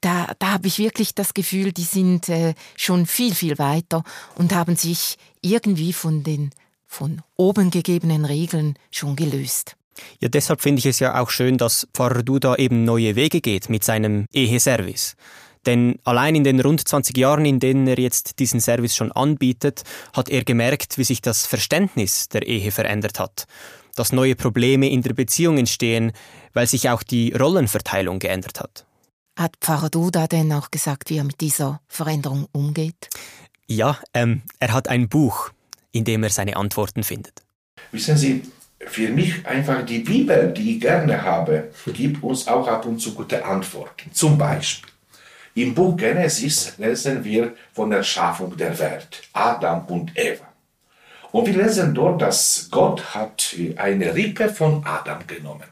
da, 0.00 0.32
da 0.38 0.52
habe 0.52 0.68
ich 0.68 0.78
wirklich 0.78 1.14
das 1.14 1.34
Gefühl, 1.34 1.72
die 1.72 1.84
sind 1.84 2.28
äh, 2.28 2.54
schon 2.76 3.06
viel, 3.06 3.34
viel 3.34 3.58
weiter 3.58 4.04
und 4.36 4.54
haben 4.54 4.76
sich 4.76 5.16
irgendwie 5.40 5.92
von 5.92 6.22
den 6.22 6.50
von 6.86 7.22
oben 7.36 7.70
gegebenen 7.70 8.24
Regeln 8.24 8.78
schon 8.90 9.16
gelöst. 9.16 9.76
Ja, 10.20 10.28
deshalb 10.28 10.60
finde 10.60 10.78
ich 10.80 10.86
es 10.86 11.00
ja 11.00 11.20
auch 11.20 11.30
schön, 11.30 11.58
dass 11.58 11.88
Pfarrer 11.92 12.22
Duda 12.22 12.56
eben 12.56 12.84
neue 12.84 13.16
Wege 13.16 13.40
geht 13.40 13.68
mit 13.68 13.84
seinem 13.84 14.26
Eheservice. 14.32 15.16
Denn 15.66 15.98
allein 16.04 16.34
in 16.34 16.44
den 16.44 16.60
rund 16.60 16.86
20 16.86 17.16
Jahren, 17.16 17.44
in 17.44 17.60
denen 17.60 17.86
er 17.86 17.98
jetzt 17.98 18.38
diesen 18.38 18.60
Service 18.60 18.94
schon 18.94 19.12
anbietet, 19.12 19.82
hat 20.12 20.28
er 20.28 20.44
gemerkt, 20.44 20.98
wie 20.98 21.04
sich 21.04 21.22
das 21.22 21.46
Verständnis 21.46 22.28
der 22.28 22.46
Ehe 22.46 22.70
verändert 22.70 23.18
hat. 23.18 23.46
Dass 23.96 24.12
neue 24.12 24.34
Probleme 24.34 24.88
in 24.90 25.02
der 25.02 25.14
Beziehung 25.14 25.58
entstehen, 25.58 26.12
weil 26.52 26.66
sich 26.66 26.90
auch 26.90 27.02
die 27.02 27.32
Rollenverteilung 27.32 28.18
geändert 28.18 28.60
hat. 28.60 28.84
Hat 29.38 29.56
Pfarrer 29.60 29.90
Duda 29.90 30.26
denn 30.26 30.52
auch 30.52 30.70
gesagt, 30.70 31.10
wie 31.10 31.18
er 31.18 31.24
mit 31.24 31.40
dieser 31.40 31.80
Veränderung 31.88 32.46
umgeht? 32.52 33.08
Ja, 33.66 33.98
ähm, 34.12 34.42
er 34.60 34.72
hat 34.72 34.88
ein 34.88 35.08
Buch, 35.08 35.50
in 35.90 36.04
dem 36.04 36.22
er 36.22 36.30
seine 36.30 36.56
Antworten 36.56 37.02
findet. 37.02 37.42
Wissen 37.90 38.16
Sie, 38.16 38.42
für 38.86 39.08
mich 39.08 39.46
einfach 39.46 39.84
die 39.84 40.00
Bibel, 40.00 40.52
die 40.52 40.76
ich 40.76 40.80
gerne 40.80 41.22
habe, 41.22 41.70
gibt 41.92 42.22
uns 42.22 42.46
auch 42.46 42.66
ab 42.68 42.86
und 42.86 43.00
zu 43.00 43.14
gute 43.14 43.44
Antworten. 43.44 44.10
Zum 44.12 44.38
Beispiel, 44.38 44.90
im 45.54 45.74
Buch 45.74 45.96
Genesis 45.96 46.74
lesen 46.78 47.24
wir 47.24 47.54
von 47.72 47.90
der 47.90 48.02
Schaffung 48.02 48.56
der 48.56 48.78
Welt, 48.78 49.22
Adam 49.32 49.86
und 49.86 50.16
Eva. 50.16 50.46
Und 51.30 51.46
wir 51.46 51.64
lesen 51.64 51.94
dort, 51.94 52.22
dass 52.22 52.68
Gott 52.70 53.14
hat 53.14 53.54
eine 53.76 54.14
Rippe 54.14 54.48
von 54.48 54.84
Adam 54.84 55.26
genommen. 55.26 55.68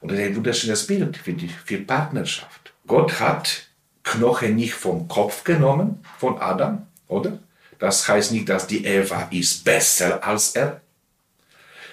Und 0.00 0.10
das 0.10 0.18
ist 0.18 0.26
ein 0.26 0.36
wunderschönes 0.36 0.86
Bild 0.86 1.16
für 1.16 1.32
die 1.32 1.48
für 1.48 1.78
Partnerschaft. 1.78 2.72
Gott 2.86 3.20
hat 3.20 3.66
Knochen 4.02 4.56
nicht 4.56 4.74
vom 4.74 5.06
Kopf 5.08 5.44
genommen, 5.44 6.02
von 6.18 6.38
Adam, 6.40 6.86
oder? 7.08 7.38
Das 7.78 8.06
heißt 8.08 8.32
nicht, 8.32 8.48
dass 8.48 8.66
die 8.66 8.84
Eva 8.84 9.28
ist 9.30 9.64
besser 9.64 10.22
als 10.26 10.54
er. 10.54 10.80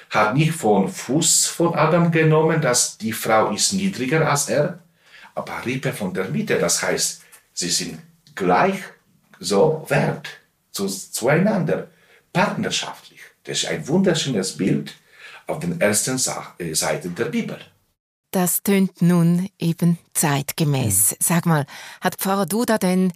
Hat 0.09 0.35
nicht 0.35 0.53
vom 0.53 0.89
Fuß 0.89 1.47
von 1.47 1.75
Adam 1.75 2.11
genommen, 2.11 2.61
dass 2.61 2.97
die 2.97 3.13
Frau 3.13 3.51
ist 3.51 3.73
niedriger 3.73 4.29
als 4.29 4.49
er, 4.49 4.79
aber 5.37 5.65
Rippe 5.65 5.93
von 5.93 6.13
der 6.13 6.29
Mitte. 6.29 6.57
Das 6.57 6.81
heißt, 6.81 7.21
sie 7.53 7.69
sind 7.69 7.99
gleich 8.35 8.79
so 9.39 9.85
wert 9.87 10.27
zu, 10.71 10.87
zueinander, 10.87 11.87
partnerschaftlich. 12.33 13.21
Das 13.43 13.59
ist 13.59 13.69
ein 13.69 13.87
wunderschönes 13.87 14.57
Bild 14.57 14.95
auf 15.45 15.59
den 15.59 15.79
ersten 15.79 16.19
äh, 16.57 16.73
Seiten 16.73 17.15
der 17.15 17.25
Bibel. 17.25 17.57
Das 18.31 18.61
tönt 18.61 19.01
nun 19.01 19.49
eben 19.57 19.97
zeitgemäß. 20.13 21.11
Mhm. 21.11 21.15
Sag 21.19 21.45
mal, 21.45 21.65
hat 22.01 22.15
Pfarrer 22.15 22.45
Duda 22.45 22.77
denn 22.77 23.13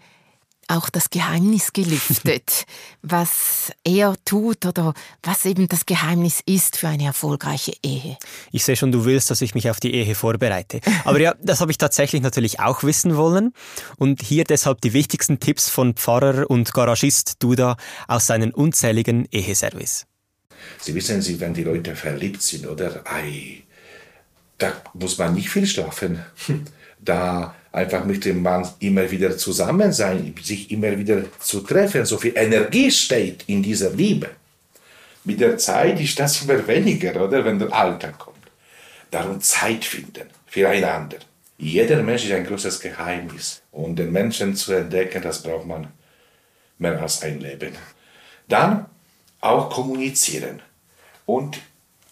auch 0.67 0.89
das 0.89 1.09
Geheimnis 1.09 1.73
gelüftet, 1.73 2.65
was 3.01 3.71
er 3.83 4.15
tut 4.25 4.65
oder 4.65 4.93
was 5.23 5.45
eben 5.45 5.67
das 5.67 5.85
Geheimnis 5.85 6.41
ist 6.45 6.77
für 6.77 6.87
eine 6.87 7.05
erfolgreiche 7.05 7.73
Ehe. 7.83 8.17
Ich 8.51 8.63
sehe 8.63 8.75
schon, 8.75 8.91
du 8.91 9.05
willst, 9.05 9.29
dass 9.29 9.41
ich 9.41 9.55
mich 9.55 9.69
auf 9.69 9.79
die 9.79 9.93
Ehe 9.93 10.15
vorbereite. 10.15 10.81
Aber 11.03 11.19
ja, 11.19 11.35
das 11.41 11.61
habe 11.61 11.71
ich 11.71 11.77
tatsächlich 11.77 12.21
natürlich 12.21 12.59
auch 12.59 12.83
wissen 12.83 13.17
wollen. 13.17 13.53
Und 13.97 14.21
hier 14.21 14.43
deshalb 14.43 14.81
die 14.81 14.93
wichtigsten 14.93 15.39
Tipps 15.39 15.69
von 15.69 15.95
Pfarrer 15.95 16.49
und 16.49 16.73
Garagist 16.73 17.43
Duda 17.43 17.77
aus 18.07 18.27
seinen 18.27 18.53
unzähligen 18.53 19.27
Eheservice. 19.31 20.05
Sie 20.79 20.93
wissen, 20.95 21.21
Sie, 21.21 21.39
wenn 21.39 21.53
die 21.53 21.63
Leute 21.63 21.95
verliebt 21.95 22.41
sind, 22.41 22.67
oder? 22.67 23.03
Ei, 23.05 23.63
da 24.57 24.73
muss 24.93 25.17
man 25.17 25.33
nicht 25.33 25.49
viel 25.49 25.65
schlafen. 25.65 26.23
Da 27.03 27.55
einfach 27.71 28.05
möchte 28.05 28.33
man 28.33 28.67
immer 28.79 29.09
wieder 29.09 29.37
zusammen 29.37 29.91
sein, 29.91 30.35
sich 30.41 30.71
immer 30.71 30.97
wieder 30.97 31.23
zu 31.39 31.61
treffen. 31.61 32.05
So 32.05 32.17
viel 32.17 32.33
Energie 32.35 32.91
steht 32.91 33.43
in 33.47 33.63
dieser 33.63 33.91
Liebe. 33.91 34.29
Mit 35.23 35.39
der 35.39 35.57
Zeit 35.57 35.99
ist 35.99 36.19
das 36.19 36.41
immer 36.41 36.67
weniger, 36.67 37.23
oder? 37.23 37.45
Wenn 37.45 37.59
der 37.59 37.71
Alter 37.73 38.11
kommt. 38.13 38.37
Darum 39.11 39.39
Zeit 39.41 39.85
finden 39.85 40.27
füreinander. 40.47 41.17
Jeder 41.57 42.01
Mensch 42.01 42.25
ist 42.25 42.31
ein 42.31 42.45
großes 42.45 42.79
Geheimnis. 42.79 43.61
Und 43.71 43.97
den 43.97 44.11
Menschen 44.11 44.55
zu 44.55 44.73
entdecken, 44.73 45.21
das 45.21 45.43
braucht 45.43 45.67
man 45.67 45.87
mehr 46.79 46.99
als 46.99 47.21
ein 47.21 47.39
Leben. 47.39 47.75
Dann 48.47 48.87
auch 49.39 49.69
kommunizieren 49.69 50.61
und 51.25 51.59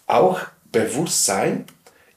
auch 0.06 0.40
bewusst 0.70 1.24
sein, 1.24 1.64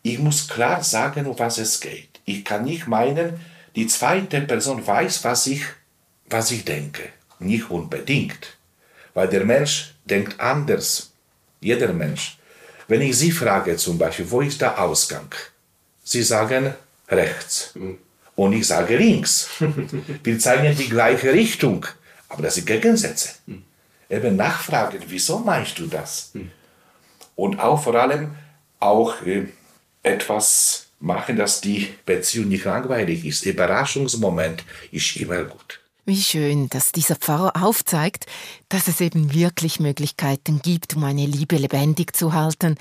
ich 0.03 0.19
muss 0.19 0.47
klar 0.47 0.83
sagen, 0.83 1.25
um 1.25 1.37
was 1.39 1.57
es 1.57 1.79
geht. 1.79 2.12
Ich 2.25 2.45
kann 2.45 2.63
nicht 2.63 2.87
meinen, 2.87 3.39
die 3.75 3.87
zweite 3.87 4.41
Person 4.41 4.85
weiß, 4.85 5.23
was 5.23 5.47
ich, 5.47 5.63
was 6.29 6.51
ich 6.51 6.63
denke. 6.65 7.03
Nicht 7.39 7.69
unbedingt. 7.69 8.57
Weil 9.13 9.27
der 9.27 9.45
Mensch 9.45 9.93
denkt 10.05 10.39
anders. 10.39 11.11
Jeder 11.59 11.93
Mensch. 11.93 12.37
Wenn 12.87 13.01
ich 13.01 13.17
Sie 13.17 13.31
frage 13.31 13.77
zum 13.77 13.97
Beispiel, 13.97 14.29
wo 14.29 14.41
ist 14.41 14.61
der 14.61 14.79
Ausgang? 14.79 15.33
Sie 16.03 16.23
sagen 16.23 16.73
rechts. 17.09 17.73
Und 18.35 18.53
ich 18.53 18.67
sage 18.67 18.97
links. 18.97 19.49
Wir 20.23 20.39
zeigen 20.39 20.75
die 20.75 20.89
gleiche 20.89 21.33
Richtung, 21.33 21.85
aber 22.29 22.43
das 22.43 22.55
sind 22.55 22.67
Gegensätze. 22.67 23.29
Eben 24.09 24.35
nachfragen, 24.35 24.99
wieso 25.07 25.39
meinst 25.39 25.79
du 25.79 25.87
das? 25.87 26.33
Und 27.35 27.59
auch 27.59 27.81
vor 27.81 27.95
allem 27.95 28.35
auch 28.79 29.21
äh, 29.25 29.47
etwas 30.03 30.87
machen, 31.03 31.35
dass 31.35 31.61
die 31.61 31.89
Beziehung 32.05 32.47
nicht 32.47 32.63
langweilig 32.63 33.25
ist. 33.25 33.45
Überraschungsmoment 33.45 34.63
ist 34.91 35.17
immer 35.17 35.43
gut. 35.43 35.81
Wie 36.05 36.21
schön, 36.21 36.69
dass 36.69 36.91
dieser 36.91 37.15
Pfarrer 37.15 37.63
aufzeigt, 37.63 38.25
dass 38.69 38.87
es 38.87 38.99
eben 39.01 39.33
wirklich 39.33 39.79
Möglichkeiten 39.79 40.61
gibt, 40.61 40.95
um 40.95 41.03
eine 41.03 41.25
Liebe 41.25 41.57
lebendig 41.57 42.15
zu 42.15 42.33
halten. 42.33 42.75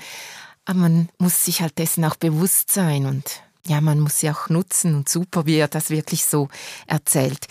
Aber 0.65 0.79
man 0.79 1.09
muss 1.19 1.45
sich 1.45 1.61
halt 1.61 1.77
dessen 1.77 2.05
auch 2.05 2.15
bewusst 2.15 2.71
sein 2.71 3.05
und 3.05 3.43
ja, 3.65 3.79
man 3.79 3.99
muss 3.99 4.19
sie 4.19 4.29
auch 4.29 4.49
nutzen 4.49 4.95
und 4.95 5.09
super, 5.09 5.45
wie 5.45 5.55
er 5.55 5.69
das 5.69 5.89
wirklich 5.89 6.25
so 6.25 6.49
erzählt. 6.87 7.47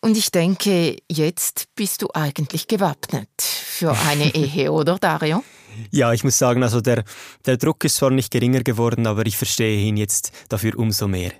Und 0.00 0.16
ich 0.16 0.30
denke, 0.30 0.98
jetzt 1.08 1.66
bist 1.74 2.02
du 2.02 2.08
eigentlich 2.14 2.68
gewappnet 2.68 3.28
für 3.40 3.92
eine 3.92 4.34
Ehe, 4.34 4.70
oder 4.70 4.98
Dario? 4.98 5.42
Ja, 5.90 6.12
ich 6.12 6.24
muss 6.24 6.38
sagen, 6.38 6.62
also 6.62 6.80
der, 6.80 7.04
der 7.44 7.56
Druck 7.56 7.84
ist 7.84 7.96
zwar 7.96 8.10
nicht 8.10 8.30
geringer 8.30 8.62
geworden, 8.62 9.06
aber 9.06 9.26
ich 9.26 9.36
verstehe 9.36 9.80
ihn 9.80 9.96
jetzt 9.96 10.32
dafür 10.48 10.78
umso 10.78 11.08
mehr. 11.08 11.32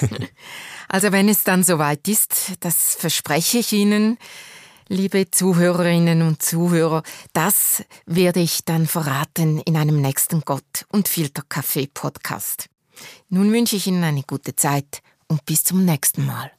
also 0.88 1.12
wenn 1.12 1.28
es 1.28 1.44
dann 1.44 1.64
soweit 1.64 2.06
ist, 2.08 2.52
das 2.60 2.94
verspreche 2.94 3.58
ich 3.58 3.72
Ihnen, 3.72 4.18
liebe 4.88 5.30
Zuhörerinnen 5.30 6.22
und 6.22 6.42
Zuhörer, 6.42 7.02
das 7.32 7.82
werde 8.06 8.40
ich 8.40 8.64
dann 8.64 8.86
verraten 8.86 9.60
in 9.60 9.76
einem 9.76 10.00
nächsten 10.00 10.42
Gott 10.42 10.84
und 10.88 11.08
Filterkaffee 11.08 11.88
Podcast. 11.92 12.66
Nun 13.28 13.52
wünsche 13.52 13.76
ich 13.76 13.86
Ihnen 13.86 14.04
eine 14.04 14.22
gute 14.22 14.54
Zeit 14.54 15.02
und 15.28 15.44
bis 15.46 15.64
zum 15.64 15.84
nächsten 15.84 16.26
Mal. 16.26 16.52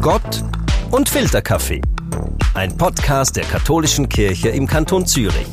Gott 0.00 0.44
und 0.90 1.08
Filterkaffee. 1.08 1.80
Ein 2.58 2.76
Podcast 2.76 3.36
der 3.36 3.44
katholischen 3.44 4.08
Kirche 4.08 4.48
im 4.48 4.66
Kanton 4.66 5.06
Zürich. 5.06 5.46